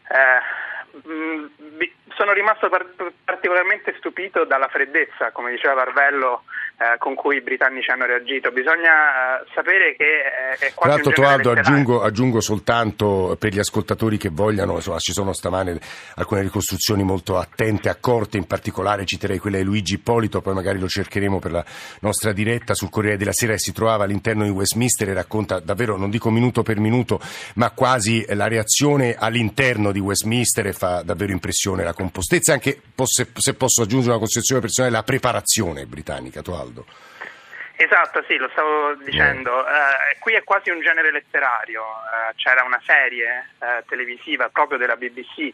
Eh, 0.09 1.07
mm, 1.07 1.45
sono 2.15 2.33
rimasto 2.33 2.69
par- 2.69 2.85
particolarmente 3.23 3.95
stupito 3.97 4.43
dalla 4.45 4.67
freddezza, 4.67 5.31
come 5.31 5.51
diceva 5.51 5.73
Varvello, 5.75 6.43
eh, 6.79 6.97
con 6.99 7.15
cui 7.15 7.37
i 7.37 7.41
britannici 7.41 7.89
hanno 7.89 8.05
reagito. 8.05 8.51
Bisogna 8.51 9.41
eh, 9.41 9.45
sapere 9.55 9.95
che 9.95 10.03
eh, 10.61 10.67
è 10.67 10.73
quasi 10.75 11.01
Tra 11.01 11.23
l'altro, 11.23 11.51
aggiungo, 11.53 12.03
aggiungo, 12.03 12.39
soltanto 12.39 13.35
per 13.39 13.51
gli 13.51 13.59
ascoltatori 13.59 14.17
che 14.17 14.29
vogliano, 14.29 14.75
insomma, 14.75 14.99
ci 14.99 15.11
sono 15.11 15.33
stamane 15.33 15.79
alcune 16.15 16.41
ricostruzioni 16.41 17.03
molto 17.03 17.37
attente, 17.37 17.89
accorte, 17.89 18.37
in 18.37 18.45
particolare 18.45 19.05
citerei 19.05 19.39
quella 19.39 19.57
di 19.57 19.63
Luigi 19.63 19.95
Ippolito, 19.95 20.41
poi 20.41 20.53
magari 20.53 20.77
lo 20.77 20.87
cercheremo 20.87 21.39
per 21.39 21.51
la 21.51 21.65
nostra 22.01 22.31
diretta 22.31 22.75
sul 22.75 22.89
Corriere 22.91 23.17
della 23.17 23.33
Sera 23.33 23.53
e 23.53 23.59
si 23.59 23.73
trovava 23.73 24.03
all'interno 24.03 24.43
di 24.43 24.49
Westminster 24.51 25.09
e 25.09 25.13
racconta 25.13 25.59
davvero, 25.59 25.97
non 25.97 26.11
dico 26.11 26.29
minuto 26.29 26.61
per 26.61 26.79
minuto, 26.79 27.19
ma 27.55 27.71
quasi 27.71 28.23
la 28.35 28.47
reazione 28.47 29.15
all'interno 29.17 29.91
di 29.91 29.99
Westminster 29.99 30.67
e 30.67 30.73
fa 30.73 31.01
davvero 31.01 31.31
impressione 31.31 31.83
la 31.83 31.93
compostezza, 31.93 32.53
anche 32.53 32.81
se, 33.05 33.53
posso 33.55 33.81
aggiungere 33.81 34.11
una 34.11 34.19
concezione 34.19 34.61
personale, 34.61 34.93
la 34.93 35.03
preparazione 35.03 35.85
britannica. 35.87 36.41
Tualdo. 36.43 36.66
Aldo. 36.67 36.85
Esatto, 37.79 38.23
sì, 38.27 38.37
lo 38.37 38.49
stavo 38.49 38.95
dicendo. 38.95 39.65
Eh, 39.65 40.17
qui 40.19 40.33
è 40.33 40.43
quasi 40.43 40.71
un 40.71 40.81
genere 40.81 41.11
letterario. 41.11 41.83
Eh, 41.83 42.33
c'era 42.35 42.63
una 42.63 42.81
serie 42.83 43.51
eh, 43.59 43.83
televisiva 43.87 44.49
proprio 44.49 44.79
della 44.79 44.95
BBC 44.95 45.53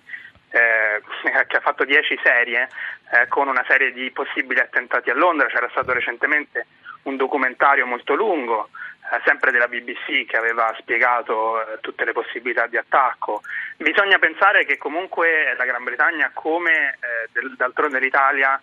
eh, 0.50 1.02
che 1.48 1.58
ha 1.58 1.62
fatto 1.62 1.84
dieci 1.84 2.18
serie 2.24 2.70
eh, 3.12 3.28
con 3.28 3.50
una 3.50 3.64
serie 3.68 3.92
di 3.92 4.10
possibili 4.12 4.62
attentati 4.62 5.10
a 5.10 5.16
Londra. 5.16 5.48
C'era 5.48 5.68
stato 5.72 5.92
recentemente 5.92 6.66
un 7.04 7.18
documentario 7.18 7.86
molto 7.86 8.16
lungo, 8.16 8.70
eh, 9.12 9.20
sempre 9.26 9.52
della 9.52 9.68
BBC, 9.68 10.26
che 10.26 10.38
aveva 10.38 10.74
spiegato 10.80 11.78
tutte 11.82 12.06
le 12.06 12.14
possibilità 12.14 12.68
di 12.68 12.78
attacco. 12.78 13.42
Bisogna 13.76 14.18
pensare 14.18 14.64
che 14.64 14.78
comunque 14.78 15.54
la 15.58 15.66
Gran 15.66 15.84
Bretagna, 15.84 16.32
come 16.34 16.98
d'altronde 17.58 18.00
l'Italia, 18.00 18.62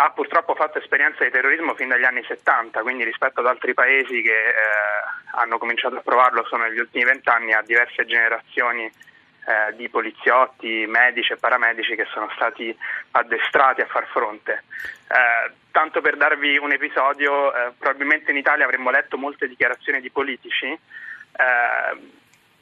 ha 0.00 0.10
purtroppo 0.10 0.54
fatto 0.54 0.78
esperienza 0.78 1.24
di 1.24 1.30
terrorismo 1.30 1.74
fin 1.74 1.88
dagli 1.88 2.04
anni 2.04 2.22
70, 2.22 2.82
quindi 2.82 3.02
rispetto 3.02 3.40
ad 3.40 3.46
altri 3.46 3.74
paesi 3.74 4.22
che 4.22 4.48
eh, 4.48 4.54
hanno 5.32 5.58
cominciato 5.58 5.96
a 5.96 6.02
provarlo 6.02 6.44
solo 6.44 6.64
negli 6.64 6.78
ultimi 6.78 7.02
vent'anni, 7.02 7.52
ha 7.52 7.62
diverse 7.62 8.06
generazioni 8.06 8.84
eh, 8.84 9.74
di 9.74 9.88
poliziotti, 9.88 10.86
medici 10.86 11.32
e 11.32 11.36
paramedici 11.36 11.96
che 11.96 12.06
sono 12.12 12.30
stati 12.36 12.76
addestrati 13.10 13.80
a 13.80 13.86
far 13.86 14.06
fronte. 14.06 14.62
Eh, 15.08 15.52
tanto 15.72 16.00
per 16.00 16.16
darvi 16.16 16.58
un 16.58 16.70
episodio, 16.70 17.52
eh, 17.52 17.72
probabilmente 17.76 18.30
in 18.30 18.36
Italia 18.36 18.66
avremmo 18.66 18.90
letto 18.90 19.18
molte 19.18 19.48
dichiarazioni 19.48 20.00
di 20.00 20.10
politici 20.10 20.66
eh, 20.66 20.78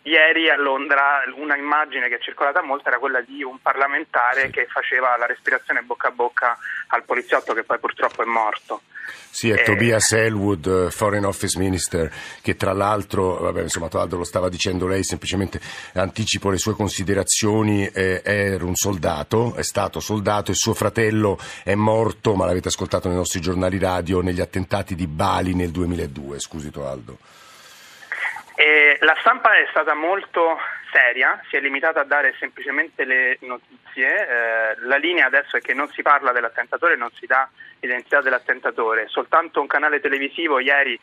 Ieri 0.06 0.48
a 0.48 0.56
Londra 0.56 1.22
una 1.34 1.56
immagine 1.56 2.08
che 2.08 2.16
è 2.16 2.20
circolata 2.20 2.62
molto 2.62 2.88
era 2.88 2.98
quella 2.98 3.20
di 3.22 3.42
un 3.42 3.58
parlamentare 3.60 4.42
sì. 4.42 4.50
che 4.50 4.66
faceva 4.66 5.16
la 5.16 5.26
respirazione 5.26 5.82
bocca 5.82 6.08
a 6.08 6.12
bocca 6.12 6.56
al 6.88 7.02
poliziotto 7.02 7.52
che 7.54 7.64
poi 7.64 7.80
purtroppo 7.80 8.22
è 8.22 8.24
morto. 8.24 8.82
Sì, 9.30 9.50
è 9.50 9.60
e... 9.60 9.62
Tobias 9.64 10.12
Elwood, 10.12 10.86
eh, 10.86 10.90
Foreign 10.92 11.24
Office 11.24 11.58
Minister, 11.58 12.08
che 12.40 12.54
tra 12.54 12.72
l'altro, 12.72 13.38
vabbè, 13.38 13.62
insomma, 13.62 13.88
tra 13.88 13.98
l'altro 13.98 14.18
lo 14.18 14.24
stava 14.24 14.48
dicendo 14.48 14.86
lei, 14.86 15.02
semplicemente 15.02 15.60
anticipo 15.94 16.50
le 16.50 16.58
sue 16.58 16.74
considerazioni, 16.74 17.86
eh, 17.88 18.22
era 18.24 18.64
un 18.64 18.76
soldato, 18.76 19.54
è 19.56 19.64
stato 19.64 19.98
soldato 19.98 20.52
e 20.52 20.54
suo 20.54 20.72
fratello 20.72 21.36
è 21.64 21.74
morto, 21.74 22.36
ma 22.36 22.46
l'avete 22.46 22.68
ascoltato 22.68 23.08
nei 23.08 23.16
nostri 23.16 23.40
giornali 23.40 23.76
radio, 23.78 24.20
negli 24.20 24.40
attentati 24.40 24.94
di 24.94 25.08
Bali 25.08 25.52
nel 25.54 25.70
2002. 25.70 26.38
Scusi 26.38 26.70
Toaldo. 26.70 27.18
E 28.58 28.85
la 29.00 29.16
stampa 29.20 29.54
è 29.56 29.66
stata 29.70 29.94
molto 29.94 30.58
seria, 30.92 31.40
si 31.48 31.56
è 31.56 31.60
limitata 31.60 32.00
a 32.00 32.04
dare 32.04 32.34
semplicemente 32.38 33.04
le 33.04 33.38
notizie. 33.40 34.28
Eh, 34.28 34.76
la 34.80 34.96
linea 34.96 35.26
adesso 35.26 35.56
è 35.56 35.60
che 35.60 35.74
non 35.74 35.88
si 35.90 36.02
parla 36.02 36.32
dell'attentatore, 36.32 36.96
non 36.96 37.10
si 37.12 37.26
dà 37.26 37.48
l'identità 37.80 38.20
dell'attentatore. 38.20 39.08
Soltanto 39.08 39.60
un 39.60 39.66
canale 39.66 40.00
televisivo 40.00 40.58
ieri 40.58 40.98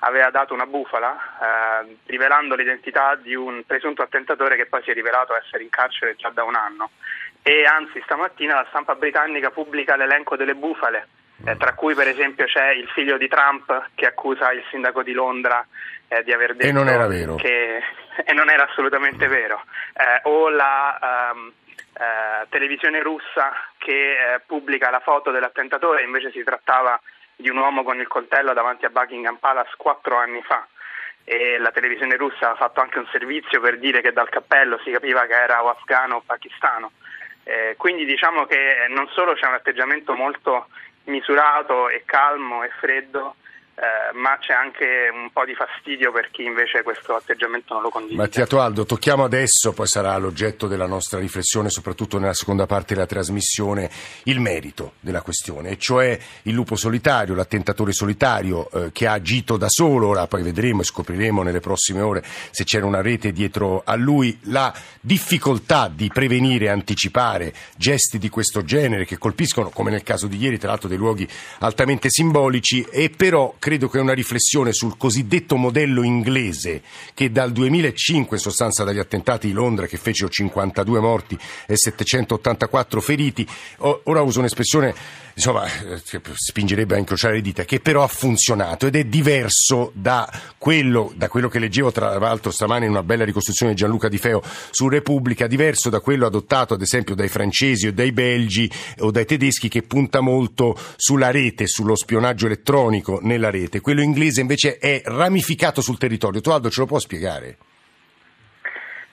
aveva 0.00 0.30
dato 0.30 0.54
una 0.54 0.66
bufala 0.66 1.82
eh, 1.84 1.96
rivelando 2.06 2.54
l'identità 2.54 3.16
di 3.16 3.34
un 3.34 3.64
presunto 3.66 4.02
attentatore 4.02 4.56
che 4.56 4.66
poi 4.66 4.82
si 4.82 4.90
è 4.90 4.94
rivelato 4.94 5.36
essere 5.36 5.62
in 5.62 5.70
carcere 5.70 6.16
già 6.16 6.30
da 6.30 6.44
un 6.44 6.54
anno. 6.54 6.90
E 7.42 7.64
anzi 7.64 8.00
stamattina 8.04 8.54
la 8.54 8.66
stampa 8.68 8.94
britannica 8.94 9.50
pubblica 9.50 9.96
l'elenco 9.96 10.36
delle 10.36 10.54
bufale, 10.54 11.08
eh, 11.44 11.56
tra 11.56 11.74
cui 11.74 11.94
per 11.94 12.08
esempio 12.08 12.44
c'è 12.46 12.70
il 12.70 12.88
figlio 12.88 13.16
di 13.16 13.28
Trump 13.28 13.90
che 13.94 14.06
accusa 14.06 14.52
il 14.52 14.62
sindaco 14.70 15.02
di 15.02 15.12
Londra 15.12 15.66
eh, 16.08 16.22
di 16.22 16.32
aver 16.32 16.54
detto 16.54 16.68
e 16.68 16.72
non 16.72 16.88
era 16.88 17.06
vero. 17.06 17.36
che 17.36 17.80
e 18.24 18.32
non 18.32 18.50
era 18.50 18.68
assolutamente 18.68 19.26
vero. 19.26 19.62
Eh, 19.94 20.28
o 20.28 20.48
la 20.48 21.32
um, 21.32 21.52
televisione 22.48 23.02
russa 23.02 23.52
che 23.78 24.16
uh, 24.16 24.40
pubblica 24.46 24.90
la 24.90 25.00
foto 25.00 25.30
dell'attentatore 25.30 26.02
invece 26.02 26.30
si 26.30 26.42
trattava 26.42 27.00
di 27.36 27.48
un 27.48 27.58
uomo 27.58 27.82
con 27.82 27.98
il 27.98 28.08
coltello 28.08 28.52
davanti 28.52 28.84
a 28.84 28.90
Buckingham 28.90 29.36
Palace 29.36 29.74
quattro 29.76 30.16
anni 30.16 30.42
fa. 30.42 30.66
E 31.24 31.58
la 31.58 31.70
televisione 31.70 32.16
russa 32.16 32.52
ha 32.52 32.54
fatto 32.54 32.80
anche 32.80 32.98
un 32.98 33.06
servizio 33.12 33.60
per 33.60 33.78
dire 33.78 34.00
che 34.00 34.12
dal 34.12 34.28
cappello 34.28 34.80
si 34.82 34.90
capiva 34.90 35.26
che 35.26 35.34
era 35.34 35.62
o 35.62 35.68
afgano 35.68 36.16
o 36.16 36.22
pakistano. 36.24 36.92
Eh, 37.44 37.74
quindi 37.76 38.04
diciamo 38.04 38.46
che 38.46 38.86
non 38.88 39.08
solo 39.08 39.34
c'è 39.34 39.46
un 39.46 39.54
atteggiamento 39.54 40.14
molto 40.14 40.68
misurato 41.06 41.90
e 41.90 42.00
calmo 42.00 42.64
e 42.64 42.70
freddo 42.80 43.34
eh, 43.80 44.14
ma 44.14 44.36
c'è 44.38 44.52
anche 44.52 45.08
un 45.10 45.30
po' 45.32 45.46
di 45.46 45.54
fastidio 45.54 46.12
per 46.12 46.28
chi 46.30 46.44
invece 46.44 46.82
questo 46.82 47.14
atteggiamento 47.14 47.72
non 47.72 47.82
lo 47.82 47.88
condivide. 47.88 48.20
Mattia 48.20 48.46
Toaldo, 48.46 48.84
tocchiamo 48.84 49.24
adesso, 49.24 49.72
poi 49.72 49.86
sarà 49.86 50.14
l'oggetto 50.18 50.66
della 50.66 50.86
nostra 50.86 51.18
riflessione, 51.18 51.70
soprattutto 51.70 52.18
nella 52.18 52.34
seconda 52.34 52.66
parte 52.66 52.92
della 52.92 53.06
trasmissione, 53.06 53.90
il 54.24 54.38
merito 54.38 54.92
della 55.00 55.22
questione, 55.22 55.70
e 55.70 55.76
cioè 55.78 56.18
il 56.42 56.52
lupo 56.52 56.76
solitario, 56.76 57.34
l'attentatore 57.34 57.92
solitario 57.92 58.70
eh, 58.70 58.92
che 58.92 59.06
ha 59.06 59.12
agito 59.12 59.56
da 59.56 59.70
solo, 59.70 60.08
ora 60.08 60.26
poi 60.26 60.42
vedremo 60.42 60.82
e 60.82 60.84
scopriremo 60.84 61.42
nelle 61.42 61.60
prossime 61.60 62.02
ore 62.02 62.22
se 62.50 62.64
c'era 62.64 62.84
una 62.84 63.00
rete 63.00 63.32
dietro 63.32 63.80
a 63.82 63.94
lui, 63.94 64.38
la 64.44 64.74
difficoltà 65.00 65.90
di 65.90 66.10
prevenire 66.12 66.66
e 66.66 66.68
anticipare 66.68 67.54
gesti 67.78 68.18
di 68.18 68.28
questo 68.28 68.62
genere 68.62 69.06
che 69.06 69.16
colpiscono, 69.16 69.70
come 69.70 69.90
nel 69.90 70.02
caso 70.02 70.26
di 70.26 70.36
ieri, 70.36 70.58
tra 70.58 70.68
l'altro 70.68 70.88
dei 70.88 70.98
luoghi 70.98 71.26
altamente 71.60 72.10
simbolici, 72.10 72.86
e 72.90 73.08
però 73.08 73.54
che 73.78 73.98
una 73.98 74.12
riflessione 74.12 74.72
sul 74.72 74.96
cosiddetto 74.96 75.56
modello 75.56 76.02
inglese 76.02 76.82
che 77.14 77.30
dal 77.30 77.52
2005, 77.52 78.36
in 78.36 78.42
sostanza 78.42 78.82
dagli 78.82 78.98
attentati 78.98 79.46
di 79.46 79.52
Londra 79.52 79.86
che 79.86 79.96
fecero 79.96 80.28
52 80.28 81.00
morti 81.00 81.38
e 81.66 81.76
784 81.76 83.00
feriti, 83.00 83.46
ora 83.78 84.22
uso 84.22 84.40
un'espressione 84.40 84.94
insomma, 85.34 85.64
che 85.64 86.20
spingerebbe 86.34 86.96
a 86.96 86.98
incrociare 86.98 87.34
le 87.34 87.40
dita, 87.40 87.64
che 87.64 87.80
però 87.80 88.02
ha 88.02 88.08
funzionato 88.08 88.86
ed 88.86 88.96
è 88.96 89.04
diverso 89.04 89.92
da 89.94 90.28
quello, 90.58 91.12
da 91.14 91.28
quello 91.28 91.48
che 91.48 91.58
leggevo 91.58 91.92
tra 91.92 92.18
l'altro 92.18 92.50
stamane 92.50 92.84
in 92.84 92.90
una 92.90 93.02
bella 93.02 93.24
ricostruzione 93.24 93.72
di 93.72 93.78
Gianluca 93.78 94.08
Di 94.08 94.18
Feo 94.18 94.42
su 94.70 94.88
Repubblica, 94.88 95.46
diverso 95.46 95.88
da 95.88 96.00
quello 96.00 96.26
adottato 96.26 96.74
ad 96.74 96.82
esempio 96.82 97.14
dai 97.14 97.28
francesi 97.28 97.86
o 97.86 97.92
dai 97.92 98.12
belgi 98.12 98.70
o 98.98 99.10
dai 99.10 99.24
tedeschi 99.24 99.68
che 99.68 99.82
punta 99.82 100.20
molto 100.20 100.76
sulla 100.96 101.30
rete, 101.30 101.66
sullo 101.66 101.96
spionaggio 101.96 102.46
elettronico 102.46 103.20
nella 103.22 103.48
rete 103.50 103.59
rete, 103.60 103.80
quello 103.80 104.00
inglese 104.00 104.40
invece 104.40 104.78
è 104.78 105.02
ramificato 105.04 105.80
sul 105.80 105.98
territorio. 105.98 106.40
Tualdo 106.40 106.70
ce 106.70 106.80
lo 106.80 106.86
può 106.86 106.98
spiegare? 106.98 107.56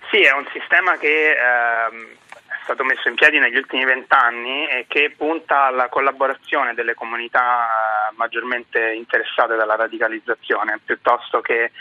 Sì, 0.09 0.21
è 0.21 0.31
un 0.31 0.47
sistema 0.53 0.97
che 0.97 1.31
ehm, 1.31 2.07
è 2.31 2.59
stato 2.63 2.83
messo 2.83 3.09
in 3.09 3.15
piedi 3.15 3.39
negli 3.39 3.57
ultimi 3.57 3.83
vent'anni 3.83 4.67
e 4.67 4.85
che 4.87 5.13
punta 5.15 5.65
alla 5.65 5.89
collaborazione 5.89 6.73
delle 6.73 6.93
comunità 6.93 7.65
eh, 7.65 8.15
maggiormente 8.15 8.93
interessate 8.93 9.55
dalla 9.55 9.75
radicalizzazione 9.75 10.79
piuttosto 10.83 11.41
che 11.41 11.71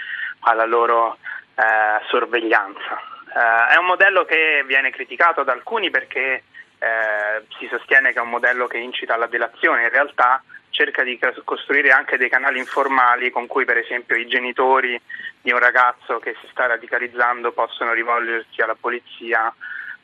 alla 0.41 0.67
loro 0.67 1.19
eh, 1.55 2.05
sorveglianza. 2.09 3.01
Eh, 3.29 3.75
è 3.75 3.77
un 3.79 3.87
modello 3.87 4.25
che 4.25 4.65
viene 4.67 4.91
criticato 4.91 5.45
da 5.45 5.53
alcuni 5.53 5.91
perché 5.91 6.43
eh, 6.79 7.45
si 7.59 7.69
sostiene 7.71 8.13
che 8.13 8.19
è 8.19 8.23
un 8.23 8.31
modello 8.31 8.67
che 8.67 8.79
incita 8.79 9.15
alla 9.15 9.27
delazione, 9.27 9.83
in 9.83 9.91
realtà 9.91 10.43
cerca 10.77 11.03
di 11.03 11.19
costruire 11.43 11.91
anche 11.91 12.19
dei 12.19 12.29
canali 12.29 12.59
informali 12.59 13.31
con 13.31 13.47
cui 13.47 13.65
per 13.65 13.79
esempio 13.79 14.15
i 14.15 14.27
genitori 14.27 15.01
di 15.41 15.51
un 15.51 15.59
ragazzo 15.59 16.19
che 16.19 16.37
si 16.39 16.47
sta 16.51 16.67
radicalizzando 16.67 17.53
possono 17.53 17.95
rivolgersi 17.95 18.61
alla 18.61 18.77
polizia 18.79 19.51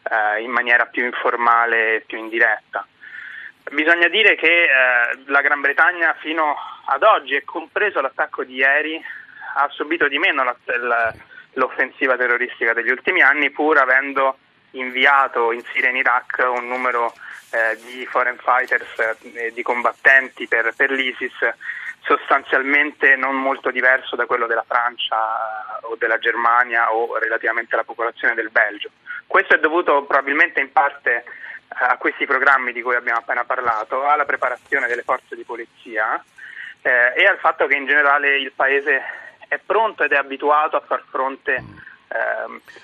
eh, 0.02 0.41
in 0.41 0.50
maniera 0.50 0.87
più 0.87 1.05
informale 1.05 1.97
e 1.97 2.00
più 2.00 2.17
indiretta. 2.17 2.87
Bisogna 3.71 4.09
dire 4.09 4.35
che 4.35 4.62
eh, 4.64 4.69
la 5.26 5.43
Gran 5.43 5.61
Bretagna 5.61 6.17
fino 6.21 6.57
ad 6.87 7.02
oggi, 7.02 7.35
e 7.35 7.45
compreso 7.45 8.00
l'attacco 8.00 8.43
di 8.43 8.55
ieri, 8.55 8.99
ha 9.57 9.69
subito 9.69 10.09
di 10.09 10.19
meno 10.19 10.43
la, 10.43 11.14
l'offensiva 11.52 12.17
terroristica 12.17 12.73
degli 12.73 12.91
ultimi 12.91 13.21
anni 13.21 13.50
pur 13.50 13.76
avendo 13.76 14.38
inviato 14.73 15.52
in 15.52 15.62
Siria 15.73 15.88
e 15.88 15.91
in 15.91 15.97
Iraq 15.97 16.45
un 16.55 16.69
numero 16.69 17.12
eh, 17.50 17.79
di 17.85 18.07
foreign 18.07 18.37
fighters, 18.37 19.19
eh, 19.35 19.52
di 19.52 19.62
combattenti 19.62 20.47
per, 20.47 20.73
per, 20.75 20.91
l'ISIS 20.91 21.33
sostanzialmente 22.00 23.14
non 23.17 23.37
molto 23.37 23.71
diverso 23.71 24.17
da 24.17 24.26
quello 24.26 24.47
della 24.47 24.64
Francia 24.67 25.79
o 25.83 25.97
della 25.97 26.19
Germania 26.19 26.93
o 26.93 27.17
relativamente 27.19 27.75
alla 27.75 27.85
popolazione 27.85 28.35
del 28.35 28.50
Belgio. 28.50 28.91
Questo 29.26 29.55
è 29.55 29.61
dovuto 29.61 30.02
probabilmente 30.05 30.61
in 30.61 30.73
parte 30.73 31.25
a 31.69 31.97
questi 31.97 32.26
programmi 32.26 32.73
di 32.73 32.83
cui 32.83 32.95
abbiamo 32.95 33.21
appena 33.21 33.45
parlato, 33.45 34.07
alla 34.07 34.25
preparazione 34.25 34.87
delle 34.87 35.02
forze 35.02 35.35
di 35.35 35.45
polizia 35.45 36.23
eh, 36.83 37.12
e 37.17 37.25
al 37.25 37.38
fatto 37.38 37.67
che 37.67 37.76
in 37.76 37.87
generale 37.87 38.38
il 38.38 38.52
Paese 38.52 39.02
è 39.49 39.59
pronto 39.59 40.02
ed 40.02 40.12
è 40.12 40.17
abituato 40.17 40.76
a 40.76 40.81
far 40.81 41.02
fronte 41.09 41.62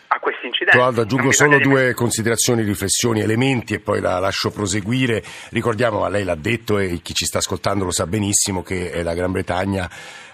a 0.08 0.18
questi 0.20 0.46
incidenti. 0.46 0.76
Toaldo, 0.76 1.02
aggiungo 1.02 1.32
solo 1.32 1.58
due 1.58 1.94
considerazioni, 1.94 2.62
riflessioni, 2.62 3.20
elementi 3.20 3.74
e 3.74 3.80
poi 3.80 4.00
la 4.00 4.18
lascio 4.18 4.50
proseguire. 4.50 5.22
Ricordiamo, 5.50 6.00
ma 6.00 6.08
lei 6.08 6.24
l'ha 6.24 6.34
detto 6.34 6.78
e 6.78 7.00
chi 7.02 7.14
ci 7.14 7.24
sta 7.24 7.38
ascoltando 7.38 7.84
lo 7.84 7.90
sa 7.90 8.06
benissimo, 8.06 8.62
che 8.62 9.02
la 9.02 9.14
Gran 9.14 9.32
Bretagna 9.32 9.90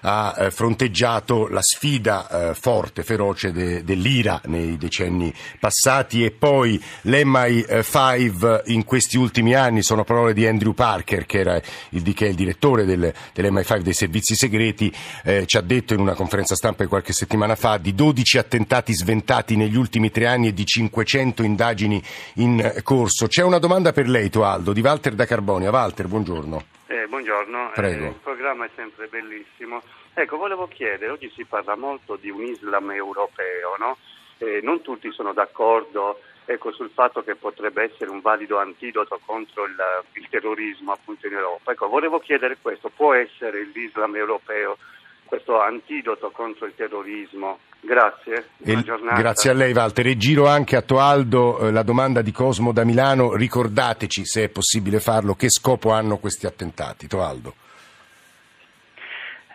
ha 0.06 0.34
eh, 0.36 0.50
fronteggiato 0.50 1.48
la 1.48 1.62
sfida 1.62 2.50
eh, 2.50 2.54
forte, 2.54 3.02
feroce 3.02 3.52
de, 3.52 3.84
dell'IRA 3.84 4.40
nei 4.44 4.76
decenni 4.76 5.32
passati 5.58 6.24
e 6.24 6.30
poi 6.30 6.82
l'MI5 7.04 8.62
in 8.66 8.84
questi 8.84 9.16
ultimi 9.16 9.54
anni 9.54 9.82
sono 9.82 10.04
parole 10.04 10.34
di 10.34 10.46
Andrew 10.46 10.74
Parker 10.74 11.24
che, 11.24 11.38
era 11.38 11.60
il, 11.90 12.14
che 12.14 12.26
è 12.26 12.28
il 12.28 12.34
direttore 12.34 12.84
del, 12.84 13.12
dell'MI5 13.34 13.78
dei 13.78 13.94
servizi 13.94 14.34
segreti, 14.34 14.94
eh, 15.24 15.46
ci 15.46 15.56
ha 15.56 15.62
detto 15.62 15.94
in 15.94 16.00
una 16.00 16.14
conferenza 16.14 16.54
stampa 16.54 16.82
di 16.82 16.88
qualche 16.88 17.14
settimana 17.14 17.54
fa 17.54 17.78
di 17.78 17.94
12 17.94 18.38
attentati 18.38 18.83
sventati 18.92 19.56
negli 19.56 19.76
ultimi 19.76 20.10
tre 20.10 20.26
anni 20.26 20.48
e 20.48 20.52
di 20.52 20.64
500 20.64 21.42
indagini 21.42 22.02
in 22.34 22.80
corso. 22.82 23.26
C'è 23.26 23.42
una 23.42 23.58
domanda 23.58 23.92
per 23.92 24.08
lei, 24.08 24.28
Toaldo, 24.28 24.72
di 24.72 24.80
Walter 24.80 25.14
da 25.14 25.24
Carbonia. 25.24 25.70
Walter, 25.70 26.06
buongiorno. 26.08 26.64
Eh, 26.86 27.06
buongiorno, 27.06 27.72
eh, 27.74 27.88
il 27.88 28.18
programma 28.22 28.66
è 28.66 28.70
sempre 28.76 29.06
bellissimo. 29.06 29.82
Ecco, 30.12 30.36
volevo 30.36 30.68
chiedere, 30.68 31.10
oggi 31.10 31.32
si 31.34 31.44
parla 31.44 31.76
molto 31.76 32.16
di 32.16 32.30
un 32.30 32.44
Islam 32.44 32.90
europeo, 32.90 33.76
no? 33.78 33.96
eh, 34.38 34.60
non 34.62 34.82
tutti 34.82 35.10
sono 35.12 35.32
d'accordo 35.32 36.20
ecco, 36.44 36.72
sul 36.72 36.90
fatto 36.92 37.22
che 37.22 37.34
potrebbe 37.34 37.84
essere 37.84 38.10
un 38.10 38.20
valido 38.20 38.58
antidoto 38.58 39.18
contro 39.24 39.64
il, 39.64 39.76
il 40.12 40.28
terrorismo 40.28 40.92
appunto 40.92 41.26
in 41.26 41.32
Europa. 41.32 41.72
Ecco, 41.72 41.88
volevo 41.88 42.18
chiedere 42.18 42.58
questo, 42.60 42.90
può 42.90 43.14
essere 43.14 43.64
l'Islam 43.72 44.16
europeo 44.16 44.76
questo 45.24 45.60
antidoto 45.60 46.30
contro 46.30 46.66
il 46.66 46.74
terrorismo? 46.74 47.58
Grazie, 47.84 48.48
grazie 48.56 49.50
a 49.50 49.52
lei 49.52 49.74
Walter. 49.74 50.06
E 50.06 50.16
giro 50.16 50.48
anche 50.48 50.74
a 50.74 50.80
Toaldo 50.80 51.58
eh, 51.58 51.70
la 51.70 51.82
domanda 51.82 52.22
di 52.22 52.32
Cosmo 52.32 52.72
da 52.72 52.82
Milano, 52.82 53.34
ricordateci 53.34 54.24
se 54.24 54.44
è 54.44 54.48
possibile 54.48 55.00
farlo, 55.00 55.34
che 55.34 55.50
scopo 55.50 55.92
hanno 55.92 56.16
questi 56.16 56.46
attentati? 56.46 57.06
Toaldo. 57.06 57.54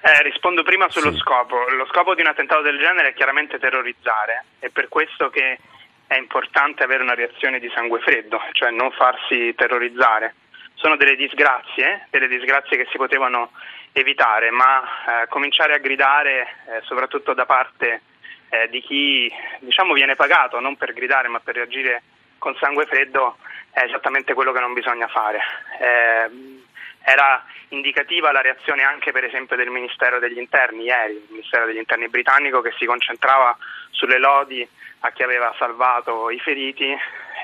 Eh, 0.02 0.22
rispondo 0.22 0.62
prima 0.62 0.88
sullo 0.90 1.12
sì. 1.12 1.18
scopo. 1.18 1.58
Lo 1.76 1.88
scopo 1.88 2.14
di 2.14 2.22
un 2.22 2.28
attentato 2.28 2.62
del 2.62 2.78
genere 2.78 3.10
è 3.10 3.14
chiaramente 3.14 3.58
terrorizzare, 3.58 4.46
è 4.60 4.70
per 4.70 4.90
questo 4.90 5.30
che 5.30 5.58
è 6.06 6.16
importante 6.16 6.84
avere 6.84 7.02
una 7.02 7.16
reazione 7.16 7.60
di 7.60 7.70
sangue 7.74 8.00
freddo, 8.00 8.40
cioè 8.52 8.70
non 8.70 8.92
farsi 8.92 9.54
terrorizzare. 9.56 10.36
Sono 10.76 10.98
delle 10.98 11.16
disgrazie, 11.16 12.08
delle 12.12 12.28
disgrazie 12.28 12.78
che 12.78 12.88
si 12.92 12.98
potevano 12.98 13.52
evitare, 13.92 14.52
ma 14.52 14.82
eh, 14.82 15.28
cominciare 15.30 15.74
a 15.74 15.80
gridare, 15.80 16.42
eh, 16.42 16.82
soprattutto 16.84 17.34
da 17.34 17.46
parte 17.46 18.02
eh, 18.50 18.70
di 18.70 18.82
chi 18.82 19.32
diciamo, 19.60 19.94
viene 19.94 20.16
pagato 20.16 20.60
non 20.60 20.76
per 20.76 20.94
gridare 20.94 21.28
ma 21.28 21.40
per 21.40 21.56
reagire 21.56 22.02
con 22.38 22.56
sangue 22.56 22.86
freddo, 22.86 23.38
è 23.72 23.84
esattamente 23.84 24.34
quello 24.34 24.52
che 24.52 24.60
non 24.60 24.74
bisogna 24.74 25.08
fare. 25.08 25.40
Eh, 25.80 26.64
era 27.04 27.44
indicativa 27.70 28.32
la 28.32 28.42
reazione 28.42 28.84
anche 28.84 29.12
per 29.12 29.24
esempio 29.24 29.56
del 29.56 29.70
Ministero 29.70 30.20
degli 30.20 30.38
Interni 30.38 30.84
ieri, 30.84 31.14
il 31.14 31.28
Ministero 31.30 31.66
degli 31.66 31.78
Interni 31.78 32.08
britannico 32.08 32.62
che 32.62 32.74
si 32.78 32.86
concentrava 32.86 33.58
sulle 33.92 34.18
lodi 34.18 34.68
a 35.02 35.12
chi 35.12 35.24
aveva 35.24 35.54
salvato 35.58 36.30
i 36.30 36.40
feriti 36.40 36.96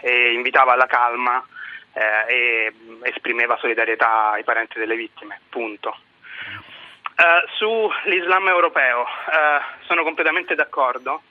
e 0.01 0.33
invitava 0.33 0.73
alla 0.73 0.87
calma 0.87 1.43
eh, 1.93 2.33
e 2.33 2.73
esprimeva 3.03 3.57
solidarietà 3.57 4.31
ai 4.31 4.43
parenti 4.43 4.77
delle 4.77 4.95
vittime, 4.95 5.39
punto. 5.49 5.97
Uh, 7.17 7.47
sull'Islam 7.55 8.47
europeo 8.49 9.01
uh, 9.01 9.83
sono 9.85 10.03
completamente 10.03 10.53
d'accordo, 10.53 11.21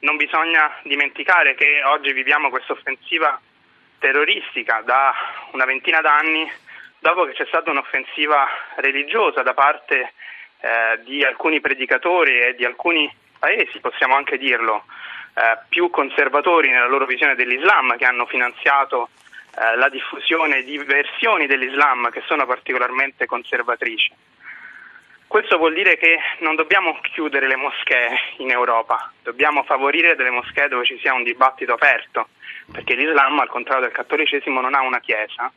non 0.00 0.16
bisogna 0.16 0.70
dimenticare 0.82 1.54
che 1.54 1.82
oggi 1.82 2.12
viviamo 2.12 2.50
questa 2.50 2.74
offensiva 2.74 3.40
terroristica 3.98 4.82
da 4.84 5.14
una 5.52 5.64
ventina 5.64 6.00
d'anni 6.00 6.50
dopo 6.98 7.24
che 7.24 7.32
c'è 7.32 7.46
stata 7.46 7.70
un'offensiva 7.70 8.46
religiosa 8.76 9.42
da 9.42 9.54
parte 9.54 10.12
eh, 10.60 11.02
di 11.04 11.24
alcuni 11.24 11.60
predicatori 11.60 12.40
e 12.40 12.54
di 12.54 12.64
alcuni 12.64 13.10
paesi, 13.38 13.80
possiamo 13.80 14.14
anche 14.16 14.36
dirlo, 14.36 14.84
eh, 15.34 15.58
più 15.68 15.88
conservatori 15.90 16.68
nella 16.68 16.86
loro 16.86 17.06
visione 17.06 17.34
dell'Islam, 17.34 17.96
che 17.96 18.04
hanno 18.04 18.26
finanziato 18.26 19.08
eh, 19.56 19.76
la 19.76 19.88
diffusione 19.88 20.62
di 20.62 20.76
versioni 20.78 21.46
dell'Islam 21.46 22.10
che 22.10 22.22
sono 22.26 22.44
particolarmente 22.44 23.26
conservatrici. 23.26 24.12
Questo 25.30 25.58
vuol 25.58 25.74
dire 25.74 25.96
che 25.96 26.18
non 26.40 26.56
dobbiamo 26.56 26.98
chiudere 27.02 27.46
le 27.46 27.54
moschee 27.54 28.18
in 28.38 28.50
Europa, 28.50 29.12
dobbiamo 29.22 29.62
favorire 29.62 30.16
delle 30.16 30.30
moschee 30.30 30.66
dove 30.66 30.84
ci 30.84 30.98
sia 30.98 31.14
un 31.14 31.22
dibattito 31.22 31.74
aperto, 31.74 32.30
perché 32.72 32.94
l'Islam, 32.94 33.38
al 33.38 33.48
contrario 33.48 33.84
del 33.84 33.92
cattolicesimo, 33.92 34.60
non 34.60 34.74
ha 34.74 34.80
una 34.80 34.98
chiesa, 34.98 35.48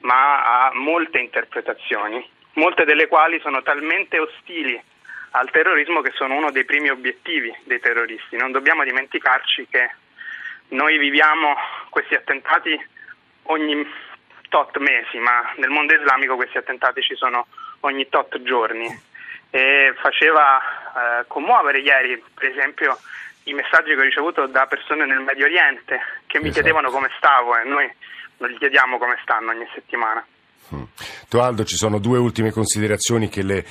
ma 0.00 0.66
ha 0.66 0.74
molte 0.74 1.20
interpretazioni, 1.20 2.22
molte 2.56 2.84
delle 2.84 3.08
quali 3.08 3.40
sono 3.40 3.62
talmente 3.62 4.18
ostili 4.18 4.78
al 5.30 5.50
terrorismo 5.50 6.02
che 6.02 6.10
sono 6.10 6.34
uno 6.36 6.50
dei 6.50 6.66
primi 6.66 6.90
obiettivi 6.90 7.50
dei 7.64 7.80
terroristi. 7.80 8.36
Non 8.36 8.52
dobbiamo 8.52 8.84
dimenticarci 8.84 9.68
che 9.70 9.90
noi 10.68 10.98
viviamo 10.98 11.56
questi 11.88 12.14
attentati 12.14 12.78
ogni 13.44 13.90
tot 14.50 14.76
mesi, 14.76 15.16
ma 15.16 15.50
nel 15.56 15.70
mondo 15.70 15.94
islamico 15.94 16.36
questi 16.36 16.58
attentati 16.58 17.00
ci 17.00 17.14
sono 17.14 17.46
ogni 17.80 18.06
tot 18.10 18.42
giorni. 18.42 19.12
E 19.54 19.94
faceva 20.02 20.58
eh, 20.58 21.26
commuovere 21.28 21.78
ieri, 21.78 22.20
per 22.34 22.50
esempio, 22.50 22.98
i 23.44 23.52
messaggi 23.52 23.94
che 23.94 24.00
ho 24.00 24.02
ricevuto 24.02 24.46
da 24.46 24.66
persone 24.66 25.06
nel 25.06 25.20
Medio 25.20 25.44
Oriente 25.44 26.00
che 26.26 26.38
mi 26.38 26.48
esatto. 26.48 26.62
chiedevano 26.62 26.90
come 26.90 27.08
stavo 27.16 27.56
e 27.56 27.62
noi 27.62 27.88
non 28.38 28.50
gli 28.50 28.58
chiediamo 28.58 28.98
come 28.98 29.16
stanno 29.22 29.52
ogni 29.52 29.68
settimana. 29.72 30.26
Mm. 30.74 30.82
Toaldo, 31.28 31.62
ci 31.62 31.76
sono 31.76 32.00
due 32.00 32.18
ultime 32.18 32.50
considerazioni 32.50 33.28
che 33.28 33.44
le 33.44 33.64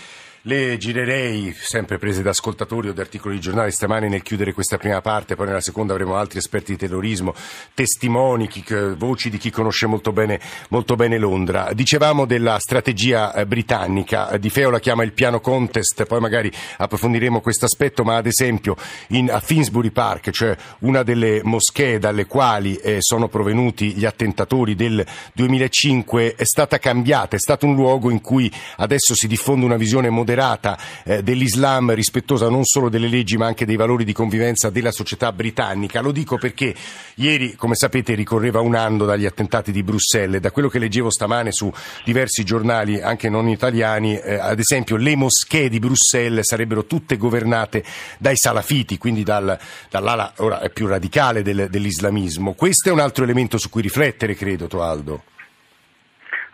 le 0.46 0.78
girerei, 0.78 1.56
sempre 1.58 1.98
prese 1.98 2.22
da 2.22 2.32
ascoltatori 2.32 2.90
o 2.90 2.94
da 2.94 3.02
articoli 3.02 3.36
di 3.36 3.42
giornali, 3.42 3.72
stamani 3.72 4.10
nel 4.10 4.24
chiudere 4.24 4.52
questa 4.52 4.78
prima 4.78 5.00
parte, 5.00 5.36
poi 5.36 5.46
nella 5.46 5.62
seconda 5.62 5.94
avremo 5.94 6.16
altri 6.16 6.40
esperti 6.40 6.74
di 6.74 6.80
terrorismo, 6.80 7.34
testimoni, 7.74 8.50
chi, 8.50 8.66
voci 8.98 9.30
di 9.30 9.38
chi 9.38 9.50
conosce 9.50 9.86
molto 9.86 10.12
bene, 10.12 10.42
molto 10.70 10.96
bene, 10.96 11.18
Londra. 11.18 11.72
Dicevamo 11.72 12.26
della 12.26 12.58
strategia 12.60 13.34
eh, 13.34 13.46
britannica, 13.46 14.36
Di 14.38 14.50
Feo 14.50 14.70
la 14.70 14.82
chiama 14.82 15.04
il 15.04 15.14
piano 15.14 15.40
contest, 15.40 16.04
poi 16.04 16.20
magari 16.20 16.52
approfondiremo 16.78 17.40
questo 17.40 17.64
aspetto, 17.64 18.04
ma 18.04 18.18
ad 18.18 18.26
esempio 18.26 18.76
in, 19.10 19.32
a 19.32 19.40
Finsbury 19.40 19.92
Park, 19.92 20.32
cioè 20.32 20.58
una 20.80 21.04
delle 21.04 21.40
moschee 21.44 22.00
dalle 22.00 22.26
quali 22.26 22.76
eh, 22.76 22.98
sono 23.00 23.30
provenuti 23.30 23.94
gli 23.94 24.04
attentatori 24.04 24.76
del 24.76 25.06
2005, 25.36 26.36
è 26.36 26.44
stata 26.44 26.80
cambiata, 26.80 27.38
è 27.38 27.40
stato 27.40 27.66
un 27.66 27.76
luogo 27.76 28.10
in 28.10 28.20
cui 28.20 28.52
adesso 28.78 29.16
si 29.16 29.28
diffonde 29.28 29.64
una 29.64 29.78
visione 29.78 30.10
moderna 30.10 30.32
moderata 30.34 30.78
eh, 31.04 31.22
dell'Islam, 31.22 31.94
rispettosa 31.94 32.50
non 32.50 32.66
solo 32.66 32.90
delle 32.90 33.08
leggi 33.08 33.38
ma 33.38 33.46
anche 33.46 33.66
dei 33.66 33.76
valori 33.76 34.04
di 34.04 34.14
convivenza 34.14 34.70
della 34.72 34.92
società 34.92 35.32
britannica. 35.32 36.02
Lo 36.02 36.12
dico 36.12 36.38
perché 36.38 36.74
ieri, 37.16 37.56
come 37.56 37.76
sapete, 37.76 38.16
ricorreva 38.16 38.60
un 38.60 38.76
anno 38.76 39.06
dagli 39.06 39.26
attentati 39.26 39.72
di 39.72 39.84
Bruxelles. 39.84 40.42
Da 40.42 40.52
quello 40.52 40.70
che 40.70 40.80
leggevo 40.80 41.12
stamane 41.12 41.52
su 41.52 41.72
diversi 42.04 42.44
giornali, 42.44 43.00
anche 43.00 43.30
non 43.30 43.48
italiani, 43.48 44.18
eh, 44.18 44.36
ad 44.36 44.60
esempio 44.60 44.96
le 44.98 45.16
moschee 45.16 45.70
di 45.70 45.80
Bruxelles 45.80 46.48
sarebbero 46.48 46.86
tutte 46.86 47.18
governate 47.18 47.84
dai 48.18 48.36
salafiti, 48.36 48.98
quindi 48.98 49.24
dal, 49.24 49.58
dall'ala 49.90 50.34
ora 50.38 50.62
più 50.74 50.88
radicale 50.88 51.44
del, 51.44 51.68
dell'islamismo. 51.70 52.54
Questo 52.54 52.90
è 52.90 52.92
un 52.92 53.00
altro 53.00 53.24
elemento 53.24 53.58
su 53.58 53.70
cui 53.70 53.82
riflettere, 53.84 54.36
credo, 54.36 54.68
Toaldo. 54.68 55.22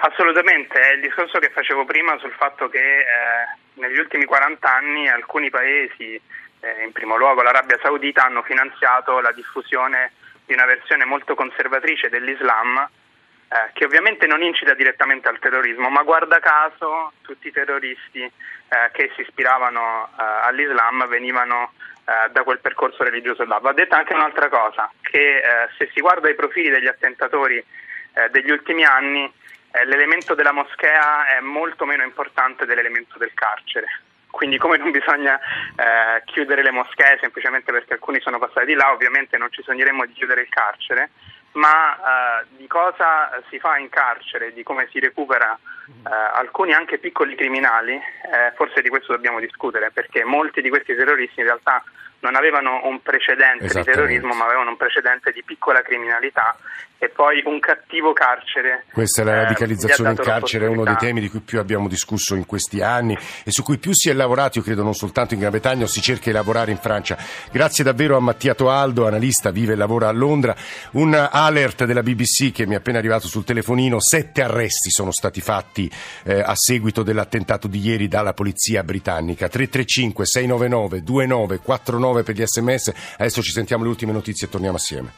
Assolutamente, 0.02 0.80
è 0.80 0.94
il 0.94 1.02
discorso 1.02 1.40
che 1.40 1.50
facevo 1.50 1.84
prima 1.84 2.18
sul 2.20 2.32
fatto 2.32 2.70
che 2.70 3.00
eh, 3.00 3.06
negli 3.74 3.98
ultimi 3.98 4.24
40 4.24 4.74
anni 4.74 5.10
alcuni 5.10 5.50
paesi, 5.50 6.20
eh, 6.62 6.84
in 6.86 6.94
primo 6.94 7.18
luogo 7.18 7.42
l'Arabia 7.42 7.78
Saudita, 7.82 8.24
hanno 8.24 8.42
finanziato 8.44 9.20
la 9.20 9.34
diffusione 9.34 10.14
di 10.46 10.54
una 10.54 10.64
versione 10.64 11.04
molto 11.04 11.36
conservatrice 11.36 12.08
dell'Islam 12.08 12.78
eh, 12.78 13.72
che 13.74 13.84
ovviamente 13.84 14.26
non 14.26 14.42
incita 14.42 14.74
direttamente 14.74 15.28
al 15.28 15.40
terrorismo, 15.40 15.90
ma 15.90 16.04
guarda 16.04 16.40
caso 16.40 17.12
tutti 17.22 17.50
i 17.50 17.52
terroristi 17.52 18.22
eh, 18.22 18.32
che 18.94 19.12
si 19.16 19.22
ispiravano 19.22 20.12
eh, 20.18 20.24
all'Islam 20.48 21.08
venivano 21.10 21.74
eh, 22.06 22.30
da 22.32 22.44
quel 22.44 22.60
percorso 22.60 23.04
religioso 23.04 23.44
là. 23.44 23.58
Va 23.58 23.74
detta 23.74 23.98
anche 23.98 24.14
un'altra 24.14 24.48
cosa, 24.48 24.90
che 25.02 25.42
se 25.78 25.90
si 25.94 26.00
guarda 26.00 26.30
i 26.30 26.36
profili 26.36 26.70
degli 26.70 26.88
attentatori 26.88 27.62
degli 28.32 28.50
ultimi 28.50 28.84
anni, 28.84 29.32
l'elemento 29.86 30.36
della 30.36 30.51
moschea 30.51 31.38
è 31.38 31.39
molto 31.41 31.86
meno 31.86 32.03
importante 32.03 32.65
dell'elemento 32.65 33.17
del 33.17 33.34
carcere. 33.34 33.88
Quindi 34.29 34.58
come 34.58 34.77
non 34.77 34.91
bisogna 34.91 35.39
eh, 35.39 36.21
chiudere 36.25 36.62
le 36.62 36.71
moschee 36.71 37.17
semplicemente 37.19 37.71
perché 37.71 37.93
alcuni 37.93 38.19
sono 38.21 38.38
passati 38.38 38.67
di 38.67 38.73
là, 38.73 38.91
ovviamente 38.91 39.38
non 39.38 39.51
ci 39.51 39.63
sogneremo 39.63 40.05
di 40.05 40.13
chiudere 40.13 40.41
il 40.41 40.49
carcere, 40.49 41.10
ma 41.53 41.95
eh, 41.95 42.45
di 42.58 42.67
cosa 42.67 43.41
si 43.49 43.60
fa 43.60 43.77
in 43.77 43.89
carcere, 43.89 44.53
di 44.53 44.63
come 44.63 44.88
si 44.91 44.99
recupera 44.99 45.58
eh, 45.88 46.10
alcuni 46.10 46.73
anche 46.73 46.99
piccoli 46.99 47.36
criminali, 47.36 47.95
eh, 47.95 48.53
forse 48.55 48.82
di 48.82 48.89
questo 48.89 49.13
dobbiamo 49.13 49.39
discutere, 49.39 49.89
perché 49.91 50.23
molti 50.23 50.62
di 50.62 50.69
questi 50.69 50.95
terroristi 50.95 51.39
in 51.39 51.47
realtà 51.47 51.84
non 52.21 52.36
avevano 52.36 52.82
un 52.84 53.01
precedente 53.01 53.67
di 53.67 53.84
terrorismo, 53.84 54.34
ma 54.34 54.45
avevano 54.45 54.71
un 54.71 54.77
precedente 54.77 55.32
di 55.32 55.43
piccola 55.43 55.82
criminalità 55.82 56.55
e 57.01 57.08
poi 57.08 57.41
un 57.45 57.62
cattivo 57.62 58.12
carcere. 58.12 58.84
Questa 58.91 59.21
è 59.21 59.25
la 59.25 59.32
eh, 59.32 59.43
radicalizzazione 59.43 60.10
eh, 60.10 60.13
in 60.13 60.17
carcere, 60.17 60.65
è 60.65 60.67
uno 60.67 60.84
dei 60.84 60.97
temi 60.97 61.21
di 61.21 61.29
cui 61.29 61.39
più 61.39 61.60
abbiamo 61.60 61.88
discusso 61.88 62.36
in 62.36 62.45
questi 62.45 62.82
anni 62.82 63.17
e 63.45 63.51
su 63.51 63.63
cui 63.63 63.77
più 63.77 63.93
si 63.93 64.10
è 64.10 64.13
lavorato, 64.13 64.58
io 64.58 64.65
credo 64.65 64.84
non 64.84 64.93
soltanto 64.93 65.34
in 65.34 65.39
Gran 65.39 65.51
Bretagna, 65.51 65.88
si 65.88 66.01
cerca 66.01 66.25
di 66.25 66.34
lavorare 66.34 66.71
in 66.71 66.77
Francia. 66.77 67.17
Grazie 67.51 67.86
davvero 67.86 68.17
a 68.17 68.19
Mattia 68.19 68.53
Toaldo, 68.53 69.08
analista, 69.08 69.49
vive 69.49 69.73
e 69.73 69.75
lavora 69.77 70.10
a 70.10 70.12
Londra. 70.12 70.53
Un 70.91 71.13
alert 71.32 71.86
della 71.86 72.03
BBC 72.03 72.51
che 72.51 72.67
mi 72.67 72.73
è 72.73 72.77
appena 72.77 72.97
arrivato 72.97 73.27
sul 73.27 73.45
telefonino, 73.45 74.01
sette 74.01 74.41
arresti 74.41 74.89
sono 74.91 75.12
stati 75.12 75.39
fatti 75.39 75.89
eh, 76.23 76.41
a 76.41 76.53
seguito 76.53 77.01
dell'attentato 77.01 77.69
di 77.69 77.79
ieri 77.79 78.10
dalla 78.10 78.34
polizia 78.34 78.84
britannica. 78.84 79.47
335 79.47 80.25
699 80.25 81.01
2949 81.01 82.09
prove 82.10 82.24
per 82.24 82.36
gli 82.36 82.43
sms. 82.45 82.91
Adesso 83.17 83.41
ci 83.41 83.52
sentiamo 83.52 83.84
le 83.84 83.89
ultime 83.89 84.12
notizie 84.12 84.48
e 84.48 84.50
torniamo 84.50 84.78
assieme. 84.78 85.12